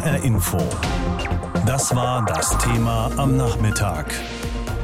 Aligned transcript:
HR 0.00 0.24
Info. 0.24 0.58
Das 1.66 1.94
war 1.94 2.24
das 2.24 2.56
Thema 2.58 3.10
am 3.18 3.36
Nachmittag. 3.36 4.06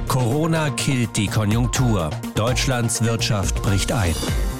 Corona 0.08 0.68
killt 0.70 1.16
die 1.16 1.26
Konjunktur. 1.26 2.10
Deutschlands 2.34 3.02
Wirtschaft 3.02 3.62
bricht 3.62 3.92
ein. 3.92 4.14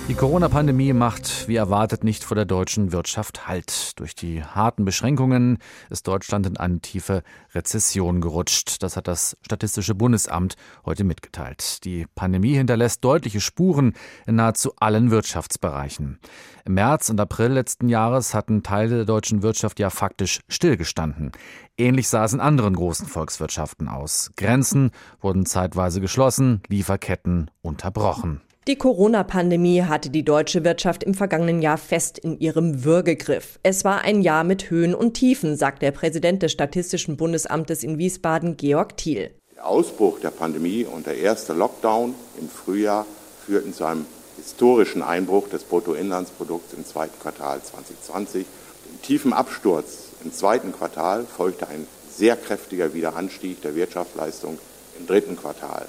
Die 0.09 0.15
Corona-Pandemie 0.15 0.93
macht, 0.93 1.49
wie 1.49 1.57
erwartet, 1.57 2.05
nicht 2.05 2.23
vor 2.23 2.37
der 2.37 2.45
deutschen 2.45 2.93
Wirtschaft 2.93 3.49
Halt. 3.49 3.99
Durch 3.99 4.15
die 4.15 4.45
harten 4.45 4.85
Beschränkungen 4.85 5.59
ist 5.91 6.07
Deutschland 6.07 6.47
in 6.47 6.57
eine 6.57 6.79
tiefe 6.79 7.25
Rezession 7.57 8.21
gerutscht. 8.21 8.85
Das 8.85 8.97
hat 8.97 9.09
das 9.09 9.37
Statistische 9.43 9.97
Bundesamt 9.97 10.55
heute 10.85 11.03
mitgeteilt. 11.03 11.85
Die 11.85 12.07
Pandemie 12.15 12.55
hinterlässt 12.55 13.05
deutliche 13.05 13.41
Spuren 13.41 13.95
in 14.29 14.37
nahezu 14.37 14.75
allen 14.79 15.11
Wirtschaftsbereichen. 15.11 16.21
Im 16.65 16.75
März 16.75 17.11
und 17.11 17.21
April 17.21 17.51
letzten 17.51 17.89
Jahres 17.89 18.33
hatten 18.33 18.63
Teile 18.63 18.99
der 18.99 19.07
deutschen 19.07 19.43
Wirtschaft 19.43 19.81
ja 19.81 19.91
faktisch 19.91 20.39
stillgestanden. 20.49 21.33
Ähnlich 21.77 22.07
sah 22.07 22.25
es 22.25 22.33
in 22.33 22.41
anderen 22.41 22.77
großen 22.77 23.09
Volkswirtschaften 23.09 23.89
aus. 23.89 24.31
Grenzen 24.37 24.93
wurden 25.21 25.47
zeitweise 25.47 26.01
geschlossen, 26.01 26.63
Lieferketten 26.69 27.51
unterbrochen. 27.61 28.41
Die 28.69 28.75
Corona-Pandemie 28.75 29.83
hatte 29.83 30.11
die 30.11 30.25
deutsche 30.25 30.65
Wirtschaft 30.65 31.05
im 31.05 31.15
vergangenen 31.15 31.63
Jahr 31.63 31.79
fest 31.79 32.19
in 32.19 32.41
ihrem 32.41 32.83
Würgegriff. 32.83 33.61
Es 33.63 33.85
war 33.85 34.01
ein 34.01 34.23
Jahr 34.23 34.43
mit 34.43 34.71
Höhen 34.71 34.93
und 34.93 35.15
Tiefen, 35.15 35.57
sagt 35.57 35.83
der 35.83 35.93
Präsident 35.93 36.43
des 36.43 36.51
Statistischen 36.51 37.17
Bundesamtes 37.17 37.85
in 37.85 37.97
Wiesbaden, 37.97 38.57
Georg 38.57 38.97
Thiel. 38.97 39.31
Der 39.55 39.69
Ausbruch 39.69 40.19
der 40.19 40.33
Pandemie 40.33 40.85
und 40.85 41.07
der 41.07 41.17
erste 41.17 41.53
Lockdown 41.53 42.17
im 42.41 42.49
Frühjahr 42.49 43.07
führten 43.47 43.73
zu 43.73 43.85
einem 43.85 44.05
historischen 44.37 45.01
Einbruch 45.01 45.49
des 45.49 45.63
Bruttoinlandsprodukts 45.63 46.75
im 46.75 46.85
zweiten 46.85 47.21
Quartal 47.21 47.63
2020. 47.63 48.45
Dem 48.45 49.03
tiefen 49.03 49.33
Absturz 49.33 50.09
im 50.25 50.33
zweiten 50.33 50.73
Quartal 50.73 51.25
folgte 51.25 51.69
ein 51.69 51.87
sehr 52.11 52.35
kräftiger 52.35 52.95
Wiederanstieg 52.95 53.63
der 53.63 53.77
Wirtschaftsleistung 53.77 54.59
im 54.99 55.07
dritten 55.07 55.37
Quartal, 55.37 55.87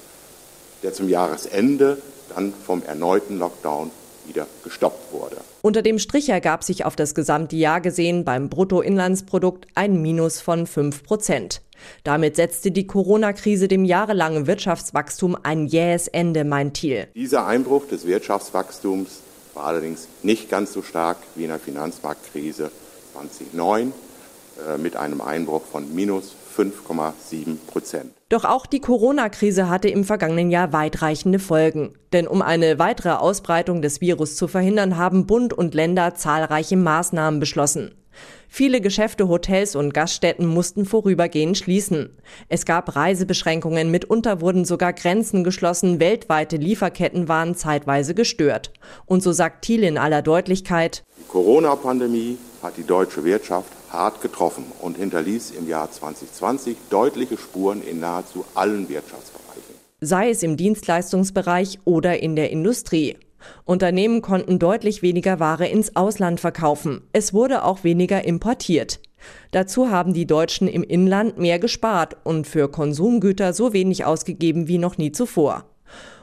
der 0.83 0.93
zum 0.93 1.09
Jahresende 1.09 1.97
dann 2.37 2.53
vom 2.53 2.83
erneuten 2.83 3.39
Lockdown 3.39 3.91
wieder 4.27 4.45
gestoppt 4.63 5.11
wurde. 5.11 5.37
Unter 5.61 5.81
dem 5.81 5.99
Strich 5.99 6.29
ergab 6.29 6.63
sich 6.63 6.85
auf 6.85 6.95
das 6.95 7.15
gesamte 7.15 7.55
Jahr 7.55 7.81
gesehen 7.81 8.25
beim 8.25 8.49
Bruttoinlandsprodukt 8.49 9.67
ein 9.73 10.01
Minus 10.01 10.39
von 10.39 10.67
5 10.67 11.03
Prozent. 11.03 11.61
Damit 12.03 12.35
setzte 12.35 12.71
die 12.71 12.85
Corona-Krise 12.85 13.67
dem 13.67 13.85
jahrelangen 13.85 14.47
Wirtschaftswachstum 14.47 15.37
ein 15.41 15.67
jähes 15.67 16.07
Ende, 16.07 16.43
meint 16.43 16.75
Thiel. 16.75 17.07
Dieser 17.15 17.47
Einbruch 17.47 17.87
des 17.87 18.05
Wirtschaftswachstums 18.05 19.21
war 19.53 19.65
allerdings 19.65 20.07
nicht 20.21 20.49
ganz 20.49 20.73
so 20.73 20.81
stark 20.83 21.17
wie 21.35 21.43
in 21.43 21.49
der 21.49 21.59
Finanzmarktkrise 21.59 22.71
2009 23.13 23.93
äh, 24.67 24.77
mit 24.77 24.95
einem 24.95 25.21
Einbruch 25.21 25.63
von 25.71 25.93
minus 25.93 26.33
5,7 26.57 27.57
Prozent. 27.67 28.11
Doch 28.29 28.43
auch 28.43 28.65
die 28.65 28.81
Corona-Krise 28.81 29.69
hatte 29.69 29.89
im 29.89 30.03
vergangenen 30.03 30.49
Jahr 30.49 30.73
weitreichende 30.73 31.39
Folgen. 31.39 31.93
Denn 32.13 32.27
um 32.27 32.41
eine 32.41 32.79
weitere 32.79 33.11
Ausbreitung 33.11 33.81
des 33.81 34.01
Virus 34.01 34.35
zu 34.35 34.47
verhindern, 34.47 34.97
haben 34.97 35.27
Bund 35.27 35.53
und 35.53 35.73
Länder 35.73 36.15
zahlreiche 36.15 36.77
Maßnahmen 36.77 37.39
beschlossen. 37.39 37.93
Viele 38.49 38.81
Geschäfte, 38.81 39.27
Hotels 39.27 39.75
und 39.75 39.93
Gaststätten 39.93 40.47
mussten 40.47 40.85
vorübergehend 40.85 41.57
schließen. 41.57 42.17
Es 42.49 42.65
gab 42.65 42.95
Reisebeschränkungen, 42.95 43.91
mitunter 43.91 44.41
wurden 44.41 44.65
sogar 44.65 44.93
Grenzen 44.93 45.43
geschlossen, 45.43 45.99
weltweite 45.99 46.55
Lieferketten 46.55 47.27
waren 47.27 47.55
zeitweise 47.55 48.15
gestört. 48.15 48.71
Und 49.05 49.21
so 49.21 49.31
sagt 49.31 49.65
Thiel 49.65 49.83
in 49.83 49.97
aller 49.97 50.21
Deutlichkeit, 50.21 51.03
die 51.19 51.27
Corona-Pandemie 51.27 52.37
hat 52.63 52.77
die 52.77 52.85
deutsche 52.85 53.23
Wirtschaft 53.23 53.71
hart 53.91 54.21
getroffen 54.21 54.65
und 54.81 54.97
hinterließ 54.97 55.51
im 55.51 55.67
Jahr 55.67 55.91
2020 55.91 56.77
deutliche 56.89 57.37
Spuren 57.37 57.81
in 57.81 57.99
nahezu 57.99 58.45
allen 58.55 58.89
Wirtschaftsbereichen. 58.89 59.75
Sei 60.01 60.29
es 60.29 60.43
im 60.43 60.57
Dienstleistungsbereich 60.57 61.79
oder 61.85 62.21
in 62.21 62.35
der 62.35 62.51
Industrie. 62.51 63.17
Unternehmen 63.65 64.21
konnten 64.21 64.59
deutlich 64.59 65.01
weniger 65.01 65.39
Ware 65.39 65.67
ins 65.67 65.95
Ausland 65.95 66.39
verkaufen. 66.39 67.01
Es 67.13 67.33
wurde 67.33 67.63
auch 67.63 67.83
weniger 67.83 68.25
importiert. 68.25 68.99
Dazu 69.51 69.89
haben 69.89 70.13
die 70.13 70.27
Deutschen 70.27 70.67
im 70.67 70.83
Inland 70.83 71.37
mehr 71.37 71.59
gespart 71.59 72.17
und 72.23 72.47
für 72.47 72.69
Konsumgüter 72.69 73.53
so 73.53 73.73
wenig 73.73 74.05
ausgegeben 74.05 74.67
wie 74.67 74.77
noch 74.77 74.97
nie 74.97 75.11
zuvor. 75.11 75.65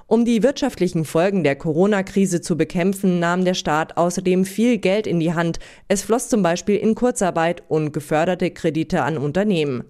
Um 0.07 0.27
die 0.27 0.43
wirtschaftlichen 0.43 1.07
Folgen 1.07 1.45
der 1.45 1.57
Corona-Krise 1.57 2.43
zu 2.43 2.59
bekämpfen, 2.59 3.21
nahm 3.21 3.45
der 3.45 3.55
Staat 3.55 3.97
außerdem 3.97 4.45
viel 4.45 4.77
Geld 4.77 5.07
in 5.07 5.19
die 5.19 5.33
Hand. 5.33 5.59
Es 5.89 6.03
floss 6.03 6.29
zum 6.29 6.43
Beispiel 6.43 6.77
in 6.77 6.95
Kurzarbeit 6.95 7.63
und 7.69 7.93
geförderte 7.93 8.51
Kredite 8.51 9.03
an 9.03 9.17
Unternehmen. 9.17 9.85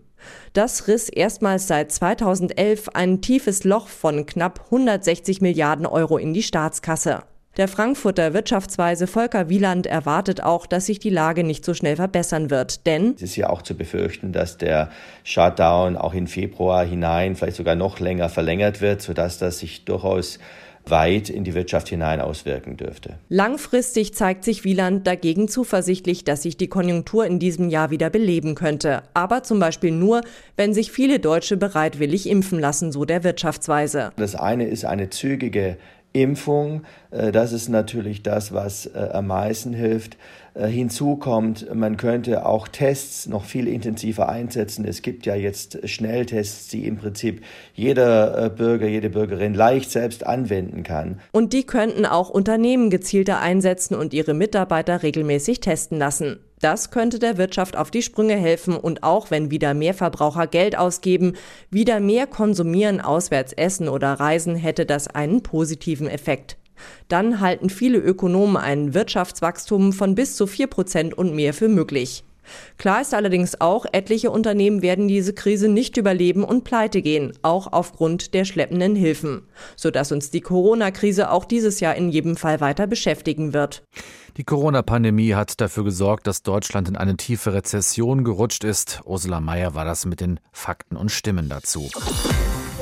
Das 0.52 0.86
riss 0.86 1.08
erstmals 1.08 1.66
seit 1.66 1.90
2011 1.90 2.90
ein 2.94 3.20
tiefes 3.20 3.64
Loch 3.64 3.88
von 3.88 4.24
knapp 4.24 4.66
160 4.66 5.40
Milliarden 5.40 5.84
Euro 5.84 6.16
in 6.16 6.32
die 6.32 6.44
Staatskasse. 6.44 7.24
Der 7.56 7.68
Frankfurter 7.68 8.34
Wirtschaftsweise 8.34 9.06
Volker 9.06 9.48
Wieland 9.48 9.86
erwartet 9.86 10.42
auch, 10.42 10.66
dass 10.66 10.86
sich 10.86 10.98
die 10.98 11.10
Lage 11.10 11.44
nicht 11.44 11.64
so 11.64 11.72
schnell 11.72 11.94
verbessern 11.94 12.50
wird, 12.50 12.84
denn 12.84 13.12
es 13.14 13.22
ist 13.22 13.36
ja 13.36 13.48
auch 13.48 13.62
zu 13.62 13.76
befürchten, 13.76 14.32
dass 14.32 14.58
der 14.58 14.90
Shutdown 15.22 15.96
auch 15.96 16.14
in 16.14 16.26
Februar 16.26 16.84
hinein 16.84 17.36
vielleicht 17.36 17.56
sogar 17.56 17.76
noch 17.76 18.00
länger 18.00 18.28
verlängert 18.28 18.80
wird, 18.80 19.02
sodass 19.02 19.38
das 19.38 19.60
sich 19.60 19.84
durchaus 19.84 20.40
weit 20.86 21.30
in 21.30 21.44
die 21.44 21.54
Wirtschaft 21.54 21.88
hinein 21.88 22.20
auswirken 22.20 22.76
dürfte. 22.76 23.18
Langfristig 23.28 24.14
zeigt 24.14 24.42
sich 24.42 24.64
Wieland 24.64 25.06
dagegen 25.06 25.46
zuversichtlich, 25.46 26.24
dass 26.24 26.42
sich 26.42 26.56
die 26.56 26.68
Konjunktur 26.68 27.24
in 27.24 27.38
diesem 27.38 27.68
Jahr 27.68 27.90
wieder 27.90 28.10
beleben 28.10 28.56
könnte. 28.56 29.02
Aber 29.14 29.44
zum 29.44 29.60
Beispiel 29.60 29.92
nur, 29.92 30.22
wenn 30.56 30.74
sich 30.74 30.90
viele 30.90 31.20
Deutsche 31.20 31.56
bereitwillig 31.56 32.28
impfen 32.28 32.58
lassen, 32.58 32.92
so 32.92 33.04
der 33.04 33.24
Wirtschaftsweise. 33.24 34.12
Das 34.16 34.34
eine 34.34 34.66
ist 34.66 34.84
eine 34.84 35.08
zügige 35.08 35.78
Impfung. 36.14 36.82
Äh, 37.10 37.32
das 37.32 37.52
ist 37.52 37.68
natürlich 37.68 38.22
das, 38.22 38.54
was 38.54 38.86
äh, 38.86 39.10
am 39.12 39.26
meisten 39.26 39.74
hilft. 39.74 40.16
Äh, 40.54 40.68
hinzu 40.68 41.16
kommt, 41.16 41.74
man 41.74 41.96
könnte 41.96 42.46
auch 42.46 42.68
Tests 42.68 43.26
noch 43.26 43.44
viel 43.44 43.68
intensiver 43.68 44.28
einsetzen. 44.28 44.86
Es 44.86 45.02
gibt 45.02 45.26
ja 45.26 45.34
jetzt 45.34 45.86
Schnelltests, 45.86 46.68
die 46.68 46.86
im 46.86 46.96
Prinzip 46.96 47.42
jeder 47.74 48.48
Bürger, 48.50 48.86
jede 48.86 49.10
Bürgerin 49.10 49.54
leicht 49.54 49.90
selbst 49.90 50.24
anwenden 50.24 50.84
kann. 50.84 51.20
Und 51.32 51.52
die 51.52 51.64
könnten 51.64 52.06
auch 52.06 52.30
Unternehmen 52.30 52.88
gezielter 52.90 53.40
einsetzen 53.40 53.96
und 53.96 54.14
ihre 54.14 54.32
Mitarbeiter 54.32 55.02
regelmäßig 55.02 55.60
testen 55.60 55.98
lassen. 55.98 56.38
Das 56.64 56.90
könnte 56.90 57.18
der 57.18 57.36
Wirtschaft 57.36 57.76
auf 57.76 57.90
die 57.90 58.00
Sprünge 58.00 58.36
helfen 58.36 58.74
und 58.74 59.02
auch 59.02 59.30
wenn 59.30 59.50
wieder 59.50 59.74
mehr 59.74 59.92
Verbraucher 59.92 60.46
Geld 60.46 60.78
ausgeben, 60.78 61.34
wieder 61.68 62.00
mehr 62.00 62.26
konsumieren, 62.26 63.02
auswärts 63.02 63.52
essen 63.52 63.86
oder 63.86 64.14
reisen, 64.14 64.56
hätte 64.56 64.86
das 64.86 65.06
einen 65.06 65.42
positiven 65.42 66.06
Effekt. 66.06 66.56
Dann 67.08 67.40
halten 67.40 67.68
viele 67.68 67.98
Ökonomen 67.98 68.56
ein 68.56 68.94
Wirtschaftswachstum 68.94 69.92
von 69.92 70.14
bis 70.14 70.36
zu 70.36 70.46
vier 70.46 70.68
Prozent 70.68 71.12
und 71.12 71.34
mehr 71.34 71.52
für 71.52 71.68
möglich. 71.68 72.24
Klar 72.78 73.00
ist 73.00 73.14
allerdings 73.14 73.60
auch, 73.60 73.86
etliche 73.92 74.30
Unternehmen 74.30 74.82
werden 74.82 75.08
diese 75.08 75.32
Krise 75.32 75.68
nicht 75.68 75.96
überleben 75.96 76.44
und 76.44 76.64
pleite 76.64 77.02
gehen, 77.02 77.32
auch 77.42 77.72
aufgrund 77.72 78.34
der 78.34 78.44
schleppenden 78.44 78.96
Hilfen, 78.96 79.42
sodass 79.76 80.12
uns 80.12 80.30
die 80.30 80.40
Corona-Krise 80.40 81.30
auch 81.30 81.44
dieses 81.44 81.80
Jahr 81.80 81.94
in 81.94 82.10
jedem 82.10 82.36
Fall 82.36 82.60
weiter 82.60 82.86
beschäftigen 82.86 83.52
wird. 83.52 83.82
Die 84.36 84.44
Corona-Pandemie 84.44 85.34
hat 85.34 85.60
dafür 85.60 85.84
gesorgt, 85.84 86.26
dass 86.26 86.42
Deutschland 86.42 86.88
in 86.88 86.96
eine 86.96 87.16
tiefe 87.16 87.52
Rezession 87.52 88.24
gerutscht 88.24 88.64
ist. 88.64 89.00
Ursula 89.04 89.40
Mayer 89.40 89.74
war 89.74 89.84
das 89.84 90.06
mit 90.06 90.20
den 90.20 90.40
Fakten 90.50 90.96
und 90.96 91.10
Stimmen 91.10 91.48
dazu. 91.48 91.88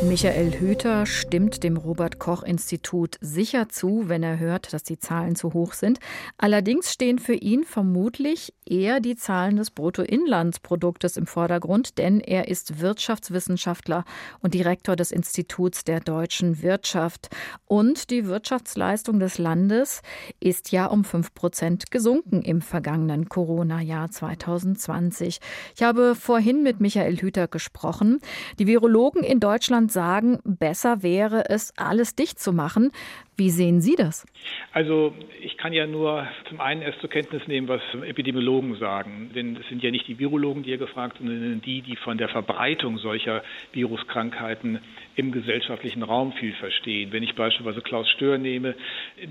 Michael 0.09 0.59
Hüter 0.59 1.07
stimmt 1.07 1.63
dem 1.63 1.77
Robert 1.77 2.19
Koch 2.19 2.43
Institut 2.43 3.17
sicher 3.21 3.69
zu, 3.69 4.09
wenn 4.09 4.25
er 4.25 4.41
hört, 4.41 4.73
dass 4.73 4.83
die 4.83 4.99
Zahlen 4.99 5.37
zu 5.37 5.53
hoch 5.53 5.75
sind. 5.75 6.01
Allerdings 6.39 6.93
stehen 6.93 7.21
für 7.21 7.35
ihn 7.35 7.63
vermutlich 7.63 8.53
eher 8.67 8.99
die 8.99 9.15
Zahlen 9.15 9.57
des 9.57 9.71
Bruttoinlandsproduktes 9.71 11.17
im 11.17 11.27
Vordergrund, 11.27 11.99
denn 11.99 12.19
er 12.19 12.49
ist 12.49 12.81
Wirtschaftswissenschaftler 12.81 14.05
und 14.41 14.55
Direktor 14.55 14.97
des 14.97 15.13
Instituts 15.13 15.85
der 15.85 16.01
deutschen 16.01 16.63
Wirtschaft. 16.63 17.29
Und 17.67 18.11
die 18.11 18.27
Wirtschaftsleistung 18.27 19.21
des 19.21 19.39
Landes 19.39 20.03
ist 20.41 20.73
ja 20.73 20.87
um 20.87 21.05
fünf 21.05 21.33
Prozent 21.33 21.93
gesunken 21.93 22.43
im 22.43 22.61
vergangenen 22.61 23.29
Corona-Jahr 23.29 24.11
2020. 24.11 25.39
Ich 25.77 25.83
habe 25.83 26.17
vorhin 26.17 26.65
mit 26.65 26.81
Michael 26.81 27.19
Hüter 27.19 27.47
gesprochen. 27.47 28.19
Die 28.59 28.67
Virologen 28.67 29.23
in 29.23 29.39
Deutschland 29.39 29.92
sagen, 29.93 30.39
besser 30.45 31.03
wäre 31.03 31.49
es, 31.51 31.73
alles 31.77 32.15
dicht 32.15 32.41
zu 32.41 32.53
machen. 32.53 32.91
Wie 33.39 33.49
sehen 33.49 33.81
Sie 33.81 33.97
das? 33.97 34.27
Also 34.73 35.15
ich 35.41 35.57
kann 35.57 35.73
ja 35.73 35.87
nur 35.87 36.27
zum 36.51 36.61
einen 36.61 36.83
erst 36.83 37.01
zur 37.01 37.09
Kenntnis 37.09 37.47
nehmen, 37.49 37.67
was 37.67 37.81
Epidemiologen 38.07 38.77
sagen. 38.77 39.31
Denn 39.35 39.57
es 39.57 39.67
sind 39.69 39.83
ja 39.83 39.91
nicht 39.91 40.07
die 40.07 40.19
Virologen, 40.19 40.63
die 40.63 40.69
hier 40.69 40.79
gefragt 40.79 41.17
sind, 41.17 41.29
sondern 41.29 41.63
die, 41.63 41.81
die 41.81 41.97
von 41.97 42.19
der 42.19 42.29
Verbreitung 42.29 42.99
solcher 42.99 43.43
Viruskrankheiten 43.73 44.81
im 45.17 45.33
gesellschaftlichen 45.33 46.03
Raum 46.03 46.33
viel 46.33 46.53
verstehen. 46.53 47.13
Wenn 47.13 47.23
ich 47.23 47.35
beispielsweise 47.35 47.81
Klaus 47.81 48.09
Stör 48.11 48.37
nehme, 48.37 48.75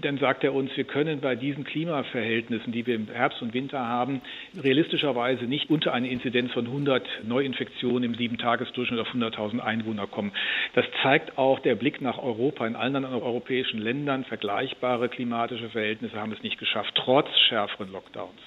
dann 0.02 0.18
sagt 0.18 0.44
er 0.44 0.56
uns, 0.56 0.76
wir 0.76 0.84
können 0.84 1.22
bei 1.22 1.36
diesen 1.36 1.64
Klimaverhältnissen, 1.64 2.72
die 2.72 2.88
wir 2.88 2.96
im 2.96 3.08
Herbst 3.08 3.42
und 3.44 3.54
Winter 3.54 3.88
haben, 3.88 4.22
realistischerweise 4.60 5.46
nicht 5.46 5.70
unter 5.70 5.94
eine 5.94 6.10
Inzidenz 6.10 6.52
von 6.54 6.66
100 6.66 7.08
Neuinfektionen 7.24 8.04
im 8.04 8.16
Sieben-Tages-Durchschnitt 8.16 9.00
auf 9.00 9.14
100.000 9.14 9.60
Einwohner 9.60 10.08
kommen. 10.08 10.32
Das 10.74 10.86
zeigt 11.04 11.38
auch 11.38 11.60
der 11.60 11.76
Blick 11.76 12.02
nach 12.02 12.18
Europa. 12.18 12.66
In 12.66 12.76
allen 12.76 12.96
anderen 12.96 13.22
europäischen 13.22 13.80
Ländern 13.80 13.91
vergleichbare 14.28 15.10
klimatische 15.10 15.70
Verhältnisse 15.70 16.16
haben 16.16 16.32
es 16.32 16.44
nicht 16.44 16.58
geschafft, 16.58 16.94
trotz 16.96 17.28
schärferen 17.50 17.92
Lockdowns. 17.92 18.40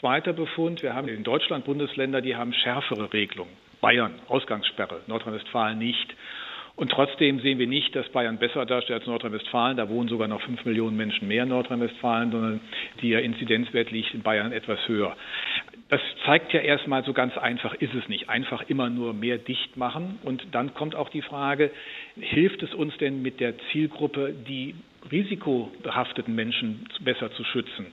Zweiter 0.00 0.32
Befund, 0.32 0.82
wir 0.82 0.94
haben 0.94 1.08
in 1.08 1.24
Deutschland 1.24 1.64
Bundesländer, 1.64 2.20
die 2.20 2.36
haben 2.36 2.52
schärfere 2.52 3.12
Regelungen. 3.12 3.52
Bayern, 3.80 4.14
Ausgangssperre, 4.28 5.02
Nordrhein-Westfalen 5.06 5.78
nicht. 5.78 6.14
Und 6.76 6.90
trotzdem 6.90 7.38
sehen 7.40 7.58
wir 7.58 7.68
nicht, 7.68 7.94
dass 7.94 8.08
Bayern 8.08 8.38
besser 8.38 8.66
dasteht 8.66 8.96
als 8.96 9.06
Nordrhein-Westfalen. 9.06 9.76
Da 9.76 9.88
wohnen 9.88 10.08
sogar 10.08 10.26
noch 10.26 10.42
fünf 10.42 10.64
Millionen 10.64 10.96
Menschen 10.96 11.28
mehr 11.28 11.44
in 11.44 11.50
Nordrhein-Westfalen, 11.50 12.32
sondern 12.32 12.60
der 13.00 13.22
Inzidenzwert 13.22 13.92
liegt 13.92 14.12
in 14.12 14.22
Bayern 14.22 14.50
etwas 14.50 14.80
höher. 14.88 15.16
Das 15.94 16.02
zeigt 16.26 16.52
ja 16.52 16.58
erstmal, 16.58 17.04
so 17.04 17.12
ganz 17.12 17.38
einfach 17.38 17.72
ist 17.74 17.94
es 17.94 18.08
nicht. 18.08 18.28
Einfach 18.28 18.62
immer 18.68 18.90
nur 18.90 19.14
mehr 19.14 19.38
dicht 19.38 19.76
machen. 19.76 20.18
Und 20.24 20.44
dann 20.50 20.74
kommt 20.74 20.96
auch 20.96 21.08
die 21.08 21.22
Frage, 21.22 21.70
hilft 22.16 22.64
es 22.64 22.74
uns 22.74 22.96
denn 22.98 23.22
mit 23.22 23.38
der 23.38 23.54
Zielgruppe, 23.70 24.34
die 24.48 24.74
risikobehafteten 25.12 26.34
Menschen 26.34 26.88
besser 26.98 27.30
zu 27.34 27.44
schützen? 27.44 27.86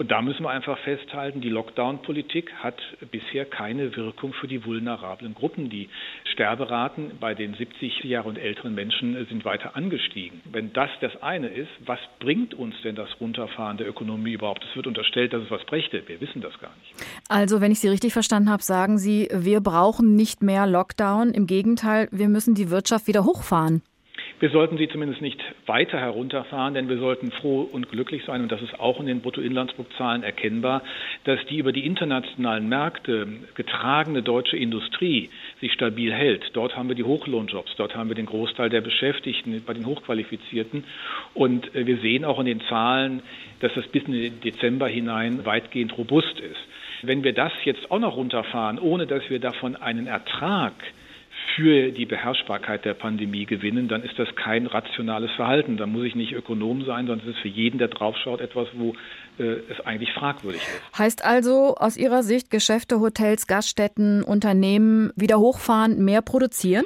Und 0.00 0.10
da 0.10 0.22
müssen 0.22 0.44
wir 0.44 0.48
einfach 0.48 0.78
festhalten, 0.78 1.42
die 1.42 1.50
Lockdown-Politik 1.50 2.54
hat 2.54 2.80
bisher 3.10 3.44
keine 3.44 3.94
Wirkung 3.96 4.32
für 4.32 4.48
die 4.48 4.64
vulnerablen 4.64 5.34
Gruppen. 5.34 5.68
Die 5.68 5.90
Sterberaten 6.24 7.18
bei 7.20 7.34
den 7.34 7.52
70 7.52 8.02
Jahre 8.04 8.26
und 8.30 8.38
älteren 8.38 8.74
Menschen 8.74 9.26
sind 9.28 9.44
weiter 9.44 9.76
angestiegen. 9.76 10.40
Wenn 10.50 10.72
das 10.72 10.88
das 11.02 11.22
eine 11.22 11.48
ist, 11.48 11.68
was 11.84 11.98
bringt 12.18 12.54
uns 12.54 12.76
denn 12.82 12.94
das 12.94 13.10
Runterfahren 13.20 13.76
der 13.76 13.90
Ökonomie 13.90 14.32
überhaupt? 14.32 14.64
Es 14.70 14.74
wird 14.74 14.86
unterstellt, 14.86 15.34
dass 15.34 15.42
es 15.42 15.50
was 15.50 15.66
brächte. 15.66 16.02
Wir 16.08 16.18
wissen 16.22 16.40
das 16.40 16.58
gar 16.60 16.72
nicht. 16.78 16.94
Also, 17.28 17.60
wenn 17.60 17.70
ich 17.70 17.80
Sie 17.80 17.88
richtig 17.88 18.14
verstanden 18.14 18.48
habe, 18.48 18.62
sagen 18.62 18.96
Sie, 18.96 19.28
wir 19.30 19.60
brauchen 19.60 20.16
nicht 20.16 20.42
mehr 20.42 20.66
Lockdown. 20.66 21.32
Im 21.32 21.46
Gegenteil, 21.46 22.08
wir 22.10 22.30
müssen 22.30 22.54
die 22.54 22.70
Wirtschaft 22.70 23.06
wieder 23.06 23.26
hochfahren. 23.26 23.82
Wir 24.40 24.48
sollten 24.48 24.78
sie 24.78 24.88
zumindest 24.88 25.20
nicht 25.20 25.38
weiter 25.66 25.98
herunterfahren, 25.98 26.72
denn 26.72 26.88
wir 26.88 26.96
sollten 26.96 27.30
froh 27.30 27.60
und 27.60 27.90
glücklich 27.90 28.24
sein, 28.24 28.40
und 28.40 28.50
das 28.50 28.62
ist 28.62 28.80
auch 28.80 28.98
in 28.98 29.04
den 29.04 29.20
Bruttoinlandsproduktzahlen 29.20 30.22
erkennbar, 30.22 30.82
dass 31.24 31.38
die 31.50 31.58
über 31.58 31.72
die 31.72 31.84
internationalen 31.84 32.66
Märkte 32.66 33.28
getragene 33.54 34.22
deutsche 34.22 34.56
Industrie 34.56 35.28
sich 35.60 35.74
stabil 35.74 36.10
hält. 36.10 36.52
Dort 36.54 36.74
haben 36.74 36.88
wir 36.88 36.96
die 36.96 37.04
Hochlohnjobs, 37.04 37.72
dort 37.76 37.94
haben 37.94 38.08
wir 38.08 38.16
den 38.16 38.24
Großteil 38.24 38.70
der 38.70 38.80
Beschäftigten 38.80 39.62
bei 39.66 39.74
den 39.74 39.84
Hochqualifizierten. 39.84 40.84
Und 41.34 41.74
äh, 41.74 41.86
wir 41.86 41.98
sehen 41.98 42.24
auch 42.24 42.40
in 42.40 42.46
den 42.46 42.62
Zahlen, 42.62 43.22
dass 43.60 43.74
das 43.74 43.86
bis 43.88 44.04
in 44.04 44.12
den 44.12 44.40
Dezember 44.40 44.88
hinein 44.88 45.44
weitgehend 45.44 45.98
robust 45.98 46.40
ist. 46.40 46.60
Wenn 47.02 47.24
wir 47.24 47.34
das 47.34 47.52
jetzt 47.64 47.90
auch 47.90 48.00
noch 48.00 48.16
runterfahren, 48.16 48.78
ohne 48.78 49.06
dass 49.06 49.28
wir 49.28 49.38
davon 49.38 49.76
einen 49.76 50.06
Ertrag 50.06 50.72
für 51.60 51.92
die 51.92 52.06
Beherrschbarkeit 52.06 52.84
der 52.84 52.94
Pandemie 52.94 53.44
gewinnen, 53.44 53.88
dann 53.88 54.02
ist 54.02 54.18
das 54.18 54.28
kein 54.34 54.66
rationales 54.66 55.30
Verhalten. 55.32 55.76
Da 55.76 55.86
muss 55.86 56.04
ich 56.04 56.14
nicht 56.14 56.32
Ökonom 56.32 56.84
sein, 56.84 57.06
sondern 57.06 57.28
es 57.28 57.34
ist 57.34 57.42
für 57.42 57.48
jeden, 57.48 57.78
der 57.78 57.88
draufschaut, 57.88 58.40
etwas, 58.40 58.68
wo 58.74 58.94
äh, 59.38 59.58
es 59.68 59.80
eigentlich 59.84 60.12
fragwürdig 60.12 60.60
ist. 60.60 60.98
Heißt 60.98 61.24
also 61.24 61.74
aus 61.76 61.96
Ihrer 61.96 62.22
Sicht 62.22 62.50
Geschäfte, 62.50 63.00
Hotels, 63.00 63.46
Gaststätten, 63.46 64.22
Unternehmen 64.22 65.12
wieder 65.16 65.38
hochfahren, 65.38 66.02
mehr 66.04 66.22
produzieren? 66.22 66.84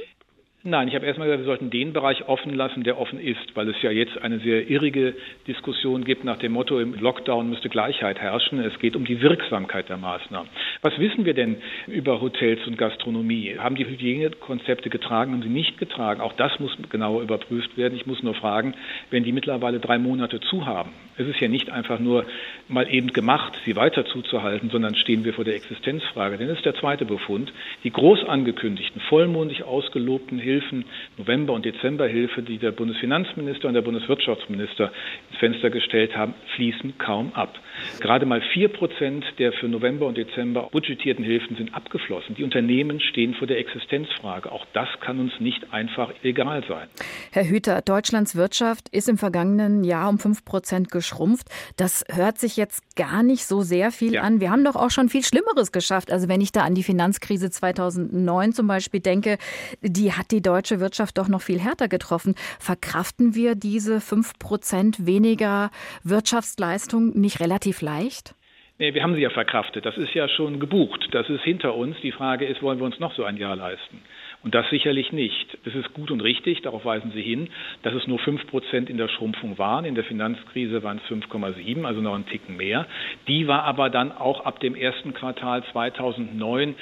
Nein, 0.67 0.89
ich 0.89 0.95
habe 0.95 1.05
erstmal 1.05 1.29
gesagt, 1.29 1.43
wir 1.43 1.47
sollten 1.47 1.69
den 1.69 1.93
Bereich 1.93 2.27
offen 2.27 2.55
lassen, 2.55 2.85
der 2.85 2.99
offen 2.99 3.21
ist, 3.21 3.55
weil 3.55 3.69
es 3.69 3.83
ja 3.83 3.91
jetzt 3.91 4.17
eine 4.23 4.39
sehr 4.39 4.71
irrige 4.71 5.15
Diskussion 5.47 6.05
gibt 6.05 6.25
nach 6.25 6.39
dem 6.39 6.53
Motto, 6.53 6.81
im 6.81 6.95
Lockdown 6.95 7.51
müsste 7.51 7.69
Gleichheit 7.69 8.19
herrschen. 8.19 8.61
Es 8.61 8.79
geht 8.79 8.97
um 8.97 9.05
die 9.05 9.21
Wirksamkeit 9.21 9.91
der 9.91 9.99
Maßnahmen. 9.99 10.49
Was 10.81 10.99
wissen 10.99 11.27
wir 11.27 11.35
denn 11.35 11.57
über 11.87 12.23
Hotels 12.23 12.67
und 12.67 12.79
Gastronomie? 12.79 13.59
Haben 13.59 13.77
die 13.77 13.85
Hygienekonzepte 13.85 14.89
getragen, 14.89 15.33
haben 15.33 15.43
sie 15.43 15.51
nicht 15.51 15.77
getragen? 15.77 16.23
Auch 16.23 16.33
das 16.33 16.59
muss 16.59 16.75
genauer 16.89 17.21
überprüft 17.21 17.77
werden. 17.77 17.95
Ich 17.95 18.07
muss 18.07 18.23
nur 18.23 18.35
fragen, 18.35 18.73
wenn 19.11 19.23
die 19.23 19.33
mittlerweile 19.33 19.81
drei 19.81 19.99
Monate 19.99 20.41
zu 20.41 20.65
haben. 20.65 20.93
Es 21.17 21.27
ist 21.29 21.41
ja 21.41 21.49
nicht 21.49 21.71
einfach 21.71 22.01
nur 22.01 22.27
mal 22.69 22.93
eben 22.93 23.13
gemacht, 23.13 23.59
sie 23.65 23.77
weiter 23.77 24.05
zuzuhalten, 24.05 24.71
sondern 24.71 24.95
stehen 24.97 25.25
wir 25.25 25.33
vor 25.33 25.45
der 25.45 25.55
Existenzfrage. 25.55 26.39
Denn 26.39 26.49
das 26.49 26.59
ist 26.59 26.67
der 26.67 26.75
zweite 26.75 27.05
Befund. 27.05 27.53
Die 27.85 27.91
groß 27.91 28.25
angekündigten, 28.25 29.01
vollmundig 29.09 29.63
ausgelobten 29.63 30.39
Hilfen, 30.39 30.85
November- 31.17 31.53
und 31.53 31.65
Dezemberhilfe, 31.65 32.43
die 32.43 32.59
der 32.59 32.73
Bundesfinanzminister 32.73 33.69
und 33.69 33.75
der 33.75 33.83
Bundeswirtschaftsminister 33.83 34.91
ins 35.31 35.39
Fenster 35.39 35.71
gestellt 35.71 36.17
haben, 36.17 36.35
fließen 36.57 36.99
kaum 36.99 37.33
ab. 37.35 37.59
Gerade 38.01 38.27
mal 38.27 38.43
vier 38.53 38.69
Prozent 38.69 39.25
der 39.39 39.53
für 39.53 39.69
November 39.69 40.07
und 40.07 40.17
Dezember 40.17 40.69
budgetierten 40.71 41.25
Hilfen 41.25 41.57
sind 41.57 41.75
abgeflossen. 41.75 42.35
Die 42.35 42.45
Unternehmen 42.45 43.01
stehen 43.01 43.35
vor 43.35 43.47
der 43.47 43.59
Existenzfrage. 43.59 44.51
Auch 44.53 44.67
das 44.73 44.89
kann 45.01 45.21
uns 45.21 45.33
nicht 45.41 45.73
einfach 45.73 46.13
egal 46.23 46.65
sein. 46.69 46.89
Herr 47.33 47.45
Hüter, 47.45 47.83
Deutschlands 47.83 48.37
Wirtschaft 48.37 48.89
ist 48.91 49.09
im 49.09 49.19
vergangenen 49.19 49.85
Jahr 49.85 50.09
um 50.09 50.19
fünf 50.19 50.45
Prozent 50.45 50.91
geschrumpft. 50.91 51.49
Das 51.77 52.05
hört 52.11 52.39
sich 52.39 52.57
jetzt 52.57 52.97
gar 52.97 53.23
nicht 53.23 53.45
so 53.47 53.63
sehr 53.63 53.91
viel 53.91 54.15
ja. 54.15 54.23
an. 54.23 54.41
Wir 54.41 54.51
haben 54.51 54.65
doch 54.65 54.77
auch 54.77 54.91
schon 54.91 55.09
viel 55.09 55.25
Schlimmeres 55.25 55.73
geschafft. 55.73 56.13
Also 56.13 56.29
wenn 56.29 56.41
ich 56.41 56.53
da 56.53 56.63
an 56.63 56.75
die 56.75 56.83
Finanzkrise 56.83 57.51
2009 57.51 58.53
zum 58.53 58.67
Beispiel 58.67 59.01
denke, 59.01 59.39
die 59.83 60.13
hat 60.13 60.31
die 60.31 60.43
deutsche 60.43 60.81
Wirtschaft 60.81 61.19
doch 61.19 61.29
noch 61.29 61.43
viel 61.43 61.61
härter 61.61 61.89
getroffen. 61.89 62.35
Verkraften 62.59 63.35
wir 63.35 63.55
diese 63.55 64.01
fünf 64.01 64.39
Prozent 64.39 65.07
weniger 65.07 65.71
Wirtschaftsleistung 66.03 67.19
nicht 67.19 67.41
relativ 67.41 67.74
leicht? 67.83 68.35
Nee, 68.77 68.93
wir 68.93 69.05
haben 69.05 69.15
sie 69.15 69.21
ja 69.21 69.31
verkraftet. 69.31 69.87
Das 69.87 69.97
ist 69.97 70.15
ja 70.15 70.29
schon 70.29 70.59
gebucht. 70.59 71.09
Das 71.13 71.29
ist 71.29 71.45
hinter 71.45 71.77
uns. 71.77 71.97
Die 72.03 72.11
Frage 72.11 72.45
ist, 72.45 72.61
wollen 72.61 72.81
wir 72.81 72.87
uns 72.87 72.99
noch 72.99 73.15
so 73.15 73.23
ein 73.23 73.37
Jahr 73.37 73.55
leisten? 73.55 74.03
Und 74.43 74.55
das 74.55 74.69
sicherlich 74.69 75.13
nicht. 75.13 75.57
Das 75.65 75.75
ist 75.77 75.95
gut 75.95 76.11
und 76.11 76.21
richtig, 76.21 76.61
darauf 76.61 76.85
weisen 76.85 77.13
Sie 77.13 77.23
hin, 77.23 77.49
dass 77.83 77.95
es 77.95 78.07
nur 78.07 78.19
fünf 78.19 78.47
Prozent 78.49 78.91
in 78.91 78.99
der 78.99 79.09
Schrumpfung 79.09 79.59
waren. 79.59 79.85
In 79.85 79.95
der 79.95 80.05
Finanzkrise 80.05 80.83
waren 80.83 80.99
es 80.99 81.11
5,7, 81.11 81.85
also 81.85 82.01
noch 82.01 82.15
einen 82.15 82.27
Ticken 82.27 82.57
mehr. 82.57 82.87
Die 83.29 83.47
war 83.47 83.63
aber 83.63 83.91
dann 83.91 84.13
auch 84.13 84.45
ab 84.45 84.59
dem 84.61 84.75
ersten 84.75 85.15
Quartal 85.15 85.63
2009 85.73 86.75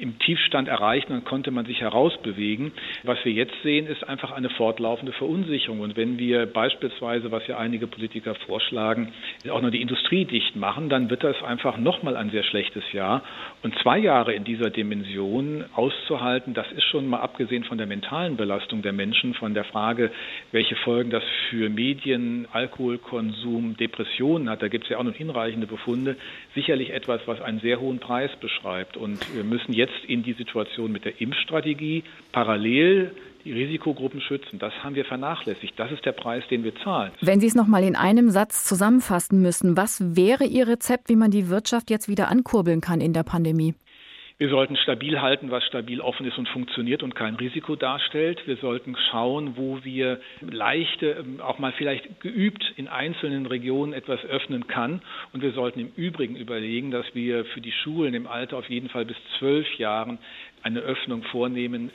im 0.00 0.18
Tiefstand 0.18 0.68
erreicht, 0.68 1.10
dann 1.10 1.24
konnte 1.24 1.50
man 1.50 1.66
sich 1.66 1.80
herausbewegen. 1.80 2.72
Was 3.02 3.18
wir 3.24 3.32
jetzt 3.32 3.54
sehen, 3.62 3.86
ist 3.86 4.08
einfach 4.08 4.32
eine 4.32 4.50
fortlaufende 4.50 5.12
Verunsicherung. 5.12 5.80
Und 5.80 5.96
wenn 5.96 6.18
wir 6.18 6.46
beispielsweise, 6.46 7.30
was 7.30 7.46
ja 7.46 7.58
einige 7.58 7.86
Politiker 7.86 8.34
vorschlagen, 8.34 9.12
auch 9.50 9.60
noch 9.60 9.70
die 9.70 9.80
Industrie 9.80 10.24
dicht 10.24 10.56
machen, 10.56 10.88
dann 10.88 11.10
wird 11.10 11.24
das 11.24 11.42
einfach 11.42 11.76
nochmal 11.76 12.16
ein 12.16 12.30
sehr 12.30 12.44
schlechtes 12.44 12.84
Jahr. 12.92 13.22
Und 13.62 13.78
zwei 13.82 13.98
Jahre 13.98 14.32
in 14.32 14.44
dieser 14.44 14.70
Dimension 14.70 15.64
auszuhalten, 15.74 16.54
das 16.54 16.70
ist 16.72 16.84
schon 16.84 17.06
mal 17.06 17.20
abgesehen 17.20 17.64
von 17.64 17.78
der 17.78 17.86
mentalen 17.86 18.36
Belastung 18.36 18.82
der 18.82 18.92
Menschen, 18.92 19.34
von 19.34 19.54
der 19.54 19.64
Frage, 19.64 20.10
welche 20.52 20.76
Folgen 20.76 21.10
das 21.10 21.22
für 21.50 21.68
Medien, 21.68 22.46
Alkoholkonsum, 22.52 23.76
Depressionen 23.76 24.48
hat. 24.48 24.62
Da 24.62 24.68
gibt 24.68 24.84
es 24.84 24.90
ja 24.90 24.98
auch 24.98 25.04
noch 25.04 25.14
hinreichende 25.14 25.66
Befunde. 25.66 26.16
Sicherlich 26.54 26.90
etwas, 26.90 27.20
was 27.26 27.40
einen 27.40 27.60
sehr 27.60 27.80
hohen 27.80 27.98
Preis 27.98 28.30
beschreibt. 28.40 28.96
Und 28.96 29.34
wir 29.34 29.44
müssen 29.44 29.72
jetzt 29.72 29.89
in 30.06 30.22
die 30.22 30.34
Situation 30.34 30.92
mit 30.92 31.04
der 31.04 31.20
Impfstrategie 31.20 32.04
parallel 32.32 33.12
die 33.44 33.52
Risikogruppen 33.52 34.20
schützen. 34.20 34.58
Das 34.58 34.72
haben 34.82 34.94
wir 34.94 35.04
vernachlässigt. 35.04 35.72
Das 35.78 35.90
ist 35.92 36.04
der 36.04 36.12
Preis, 36.12 36.44
den 36.50 36.62
wir 36.64 36.74
zahlen. 36.76 37.12
Wenn 37.20 37.40
Sie 37.40 37.46
es 37.46 37.54
noch 37.54 37.66
mal 37.66 37.82
in 37.82 37.96
einem 37.96 38.30
Satz 38.30 38.64
zusammenfassen 38.64 39.40
müssen, 39.40 39.76
was 39.76 40.16
wäre 40.16 40.44
Ihr 40.44 40.68
Rezept, 40.68 41.08
wie 41.08 41.16
man 41.16 41.30
die 41.30 41.48
Wirtschaft 41.48 41.90
jetzt 41.90 42.08
wieder 42.08 42.28
ankurbeln 42.28 42.80
kann 42.80 43.00
in 43.00 43.12
der 43.12 43.22
Pandemie? 43.22 43.74
Wir 44.40 44.48
sollten 44.48 44.74
stabil 44.76 45.20
halten, 45.20 45.50
was 45.50 45.62
stabil 45.66 46.00
offen 46.00 46.24
ist 46.24 46.38
und 46.38 46.48
funktioniert 46.48 47.02
und 47.02 47.14
kein 47.14 47.34
Risiko 47.34 47.76
darstellt. 47.76 48.40
Wir 48.46 48.56
sollten 48.56 48.96
schauen, 49.10 49.58
wo 49.58 49.84
wir 49.84 50.18
leichte, 50.40 51.10
ähm, 51.10 51.42
auch 51.42 51.58
mal 51.58 51.72
vielleicht 51.76 52.22
geübt 52.22 52.64
in 52.76 52.88
einzelnen 52.88 53.44
Regionen 53.44 53.92
etwas 53.92 54.24
öffnen 54.24 54.66
kann. 54.66 55.02
Und 55.34 55.42
wir 55.42 55.52
sollten 55.52 55.80
im 55.80 55.92
Übrigen 55.94 56.36
überlegen, 56.36 56.90
dass 56.90 57.04
wir 57.12 57.44
für 57.44 57.60
die 57.60 57.70
Schulen 57.70 58.14
im 58.14 58.26
Alter 58.26 58.56
auf 58.56 58.70
jeden 58.70 58.88
Fall 58.88 59.04
bis 59.04 59.18
zwölf 59.38 59.66
Jahren 59.74 60.16
eine 60.62 60.80
Öffnung 60.80 61.22
vornehmen. 61.24 61.90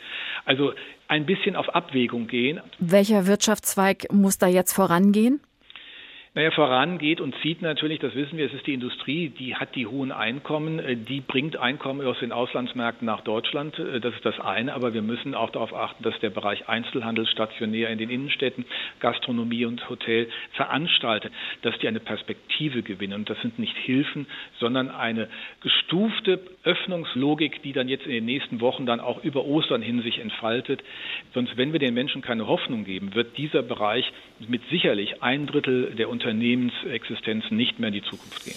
Also 0.46 0.74
ein 1.08 1.26
bisschen 1.26 1.56
auf 1.56 1.74
Abwägung 1.74 2.28
gehen. 2.28 2.62
Welcher 2.78 3.26
Wirtschaftszweig 3.26 4.14
muss 4.14 4.38
da 4.38 4.46
jetzt 4.46 4.74
vorangehen? 4.74 5.40
Naja, 6.38 6.52
vorangeht 6.52 7.22
und 7.22 7.34
zieht 7.42 7.62
natürlich, 7.62 8.00
das 8.00 8.14
wissen 8.14 8.38
wir, 8.38 8.46
es 8.46 8.54
ist 8.54 8.68
die 8.68 8.74
Industrie, 8.74 9.30
die 9.30 9.56
hat 9.56 9.74
die 9.74 9.88
hohen 9.88 10.12
Einkommen, 10.12 10.80
äh, 10.80 10.98
die 10.98 11.22
bringt 11.22 11.56
Einkommen 11.56 12.06
aus 12.06 12.20
den 12.20 12.34
Auslandsmärkten 12.34 13.06
nach 13.06 13.22
Deutschland. 13.22 13.80
Äh, 13.80 14.02
das 14.02 14.14
ist 14.16 14.26
das 14.26 14.42
eine, 14.42 14.74
aber 14.74 14.94
wir 14.94 15.02
müssen 15.02 15.34
auch 15.34 15.50
darauf 15.52 15.74
achten, 15.74 16.04
dass 16.04 16.20
der 16.20 16.32
Bereich 16.32 16.68
Einzelhandel 16.68 17.26
stationär 17.26 17.90
in 17.90 18.00
den 18.00 18.10
Innenstädten, 18.10 18.66
Gastronomie 19.00 19.64
und 19.64 19.90
Hotel 19.90 20.28
veranstaltet, 20.52 21.32
dass 21.62 21.80
die 21.80 21.88
eine 21.88 22.02
Perspektive 22.02 22.84
gewinnen. 22.84 23.14
Und 23.14 23.30
das 23.30 23.40
sind 23.42 23.58
nicht 23.58 23.78
Hilfen, 23.78 24.28
sondern 24.60 24.90
eine 24.90 25.30
gestufte 25.62 26.42
Öffnungslogik, 26.66 27.64
die 27.64 27.72
dann 27.72 27.88
jetzt 27.88 28.08
in 28.08 28.12
den 28.12 28.26
nächsten 28.26 28.60
Wochen 28.60 28.86
dann 28.86 29.00
auch 29.00 29.24
über 29.24 29.46
Ostern 29.46 29.82
hin 29.82 30.02
sich 30.02 30.20
entfaltet. 30.20 30.84
Sonst, 31.34 31.56
wenn 31.56 31.72
wir 31.72 31.80
den 31.80 31.94
Menschen 31.94 32.22
keine 32.22 32.46
Hoffnung 32.46 32.84
geben, 32.84 33.16
wird 33.16 33.38
dieser 33.38 33.64
Bereich 33.64 34.12
mit 34.50 34.62
sicherlich 34.70 35.24
ein 35.24 35.48
Drittel 35.48 35.96
der 35.96 36.10
Unternehmensexistenz 36.26 37.46
nicht 37.52 37.80
mehr 37.80 37.90
in 37.90 37.94
die 37.94 38.02
Zukunft 38.02 38.44
gehen. 38.44 38.56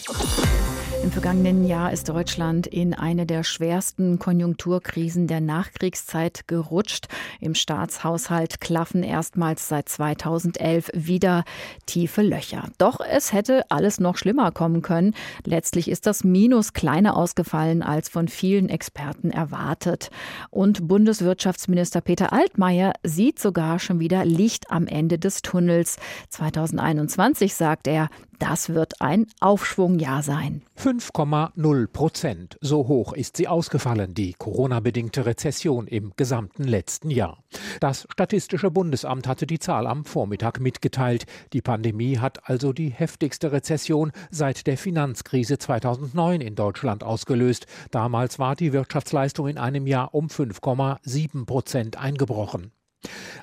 Im 1.03 1.13
vergangenen 1.13 1.67
Jahr 1.67 1.93
ist 1.93 2.09
Deutschland 2.09 2.67
in 2.67 2.93
eine 2.93 3.25
der 3.25 3.45
schwersten 3.45 4.19
Konjunkturkrisen 4.19 5.27
der 5.29 5.41
Nachkriegszeit 5.41 6.49
gerutscht. 6.49 7.07
Im 7.41 7.55
Staatshaushalt 7.55 8.61
klaffen 8.61 9.03
erstmals 9.05 9.69
seit 9.69 9.89
2011 9.89 10.91
wieder 10.95 11.45
tiefe 11.87 12.23
Löcher. 12.23 12.65
Doch 12.79 13.01
es 13.01 13.33
hätte 13.33 13.71
alles 13.71 14.01
noch 14.01 14.17
schlimmer 14.17 14.51
kommen 14.51 14.83
können. 14.83 15.15
Letztlich 15.45 15.89
ist 15.89 16.07
das 16.07 16.25
Minus 16.25 16.73
kleiner 16.73 17.17
ausgefallen 17.17 17.83
als 17.83 18.09
von 18.09 18.27
vielen 18.27 18.69
Experten 18.69 19.31
erwartet. 19.31 20.11
Und 20.51 20.89
Bundeswirtschaftsminister 20.89 22.01
Peter 22.01 22.33
Altmaier 22.33 22.93
sieht 23.05 23.39
sogar 23.39 23.79
schon 23.79 24.01
wieder 24.01 24.25
Licht 24.25 24.71
am 24.71 24.87
Ende 24.87 25.19
des 25.19 25.43
Tunnels. 25.43 25.97
2021 26.31 27.55
sagt 27.59 27.87
er, 27.87 28.09
das 28.39 28.69
wird 28.69 29.01
ein 29.01 29.27
Aufschwungjahr 29.41 30.23
sein. 30.23 30.63
5,0 30.79 31.89
Prozent. 31.89 32.57
So 32.61 32.87
hoch 32.87 33.13
ist 33.13 33.37
sie 33.37 33.49
ausgefallen, 33.49 34.15
die 34.15 34.33
Corona-bedingte 34.33 35.27
Rezession 35.27 35.89
im 35.89 36.13
gesamten 36.17 36.63
letzten 36.65 37.11
Jahr. 37.11 37.43
Das 37.81 38.07
Statistische 38.13 38.71
Bundesamt 38.71 39.27
hatte 39.27 39.47
die 39.47 39.59
Zahl 39.59 39.89
am 39.89 40.05
Vormittag 40.05 40.61
mitgeteilt. 40.61 41.27
Die 41.53 41.63
Pandemie 41.63 42.19
hat 42.19 42.49
also 42.49 42.73
die 42.73 42.91
heftigste 42.91 43.51
Rezession 43.51 44.13
seit 44.31 44.67
der 44.69 44.79
Finanzkrise 44.79 45.59
2009 45.59 46.41
in 46.41 46.55
Deutschland 46.55 47.03
ausgelöst. 47.03 47.67
Damals 47.91 48.39
war 48.39 48.55
die 48.55 48.73
Wirtschaftsleistung 48.73 49.49
in 49.49 49.59
einem 49.59 49.87
Jahr 49.89 50.15
um 50.15 50.29
5,7 50.29 51.45
Prozent 51.45 51.99
eingebrochen. 51.99 52.73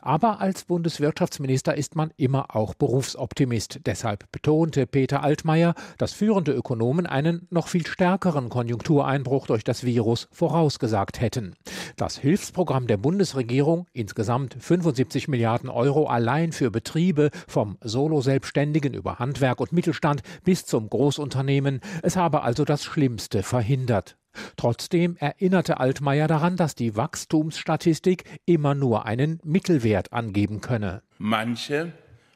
Aber 0.01 0.41
als 0.41 0.65
Bundeswirtschaftsminister 0.65 1.75
ist 1.75 1.95
man 1.95 2.11
immer 2.17 2.55
auch 2.55 2.73
Berufsoptimist. 2.73 3.79
Deshalb 3.85 4.31
betonte 4.31 4.85
Peter 4.85 5.23
Altmaier, 5.23 5.73
dass 5.97 6.13
führende 6.13 6.51
Ökonomen 6.51 7.05
einen 7.05 7.47
noch 7.49 7.67
viel 7.67 7.87
stärkeren 7.87 8.49
Konjunktureinbruch 8.49 9.47
durch 9.47 9.63
das 9.63 9.83
Virus 9.83 10.27
vorausgesagt 10.31 11.21
hätten. 11.21 11.55
Das 11.95 12.17
Hilfsprogramm 12.17 12.87
der 12.87 12.97
Bundesregierung, 12.97 13.87
insgesamt 13.93 14.55
75 14.59 15.27
Milliarden 15.27 15.69
Euro 15.69 16.07
allein 16.07 16.51
für 16.51 16.71
Betriebe, 16.71 17.29
vom 17.47 17.77
Solo-Selbstständigen 17.81 18.93
über 18.93 19.19
Handwerk 19.19 19.59
und 19.61 19.71
Mittelstand 19.71 20.21
bis 20.43 20.65
zum 20.65 20.89
Großunternehmen, 20.89 21.79
es 22.03 22.15
habe 22.15 22.43
also 22.43 22.65
das 22.65 22.83
Schlimmste 22.83 23.43
verhindert. 23.43 24.17
Trotzdem 24.57 25.17
erinnerte 25.17 25.79
Altmaier 25.79 26.27
daran, 26.27 26.57
dass 26.57 26.75
die 26.75 26.95
Wachstumsstatistik 26.95 28.23
immer 28.45 28.75
nur 28.75 29.05
einen 29.05 29.39
Mittelwert 29.43 30.13
angeben 30.13 30.61
könne. 30.61 31.01
Manche 31.17 31.91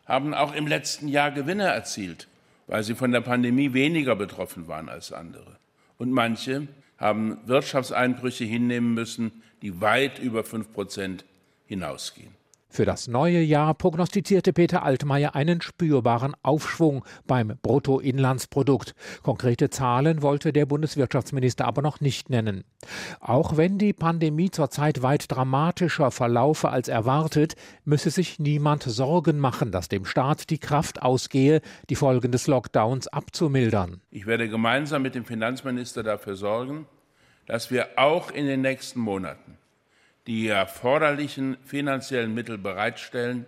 haben 0.06 0.34
auch 0.34 0.54
im 0.54 0.68
letzten 0.68 1.08
Jahr 1.08 1.32
Gewinne 1.32 1.66
erzielt, 1.66 2.28
weil 2.68 2.84
sie 2.84 2.96
von 2.96 3.12
der 3.12 3.22
Pandemie 3.22 3.74
weniger 3.74 4.16
betroffen 4.16 4.68
waren 4.68 4.90
als 4.90 5.12
andere. 5.12 5.58
Und 5.98 6.12
manche 6.12 6.68
haben 6.98 7.38
Wirtschaftseinbrüche 7.46 8.44
hinnehmen 8.46 8.94
müssen, 8.94 9.44
die 9.62 9.82
weit 9.82 10.20
über 10.20 10.44
fünf 10.44 10.72
Prozent 10.74 11.26
hinausgehen. 11.66 12.39
Für 12.72 12.86
das 12.86 13.08
neue 13.08 13.42
Jahr 13.42 13.74
prognostizierte 13.74 14.54
Peter 14.54 14.84
Altmaier 14.84 15.34
einen 15.34 15.60
spürbaren 15.60 16.36
Aufschwung 16.44 17.04
beim 17.26 17.58
Bruttoinlandsprodukt. 17.64 18.94
Konkrete 19.24 19.72
Zahlen 19.72 20.22
wollte 20.22 20.54
der 20.54 20.68
Bundeswirtschaftsminister 20.68 21.66
aber 21.66 21.82
noch 21.82 22.00
nicht 22.00 22.30
nennen. 22.30 22.64
Auch 23.22 23.58
wenn 23.58 23.80
die 23.80 23.92
Pandemie 23.94 24.52
zurzeit 24.52 25.02
weit 25.02 25.32
dramatischer 25.32 26.12
verlaufe 26.12 26.70
als 26.70 26.90
erwartet, 26.90 27.56
müsse 27.86 28.12
sich 28.12 28.38
niemand 28.38 28.84
Sorgen 28.84 29.40
machen, 29.40 29.72
dass 29.72 29.90
dem 29.90 30.06
Staat 30.06 30.52
die 30.52 30.60
Kraft 30.60 31.02
ausgehe, 31.02 31.62
die 31.90 31.96
Folgen 31.96 32.32
des 32.32 32.46
Lockdowns 32.46 33.08
abzumildern. 33.08 34.00
Ich 34.12 34.28
werde 34.28 34.48
gemeinsam 34.48 35.02
mit 35.02 35.16
dem 35.16 35.26
Finanzminister 35.26 36.04
dafür 36.04 36.36
sorgen, 36.36 36.86
dass 37.48 37.72
wir 37.72 37.88
auch 37.98 38.30
in 38.30 38.46
den 38.46 38.62
nächsten 38.62 39.00
Monaten 39.00 39.59
die 40.30 40.48
erforderlichen 40.48 41.58
finanziellen 41.66 42.36
Mittel 42.36 42.60
bereitstellen, 42.60 43.48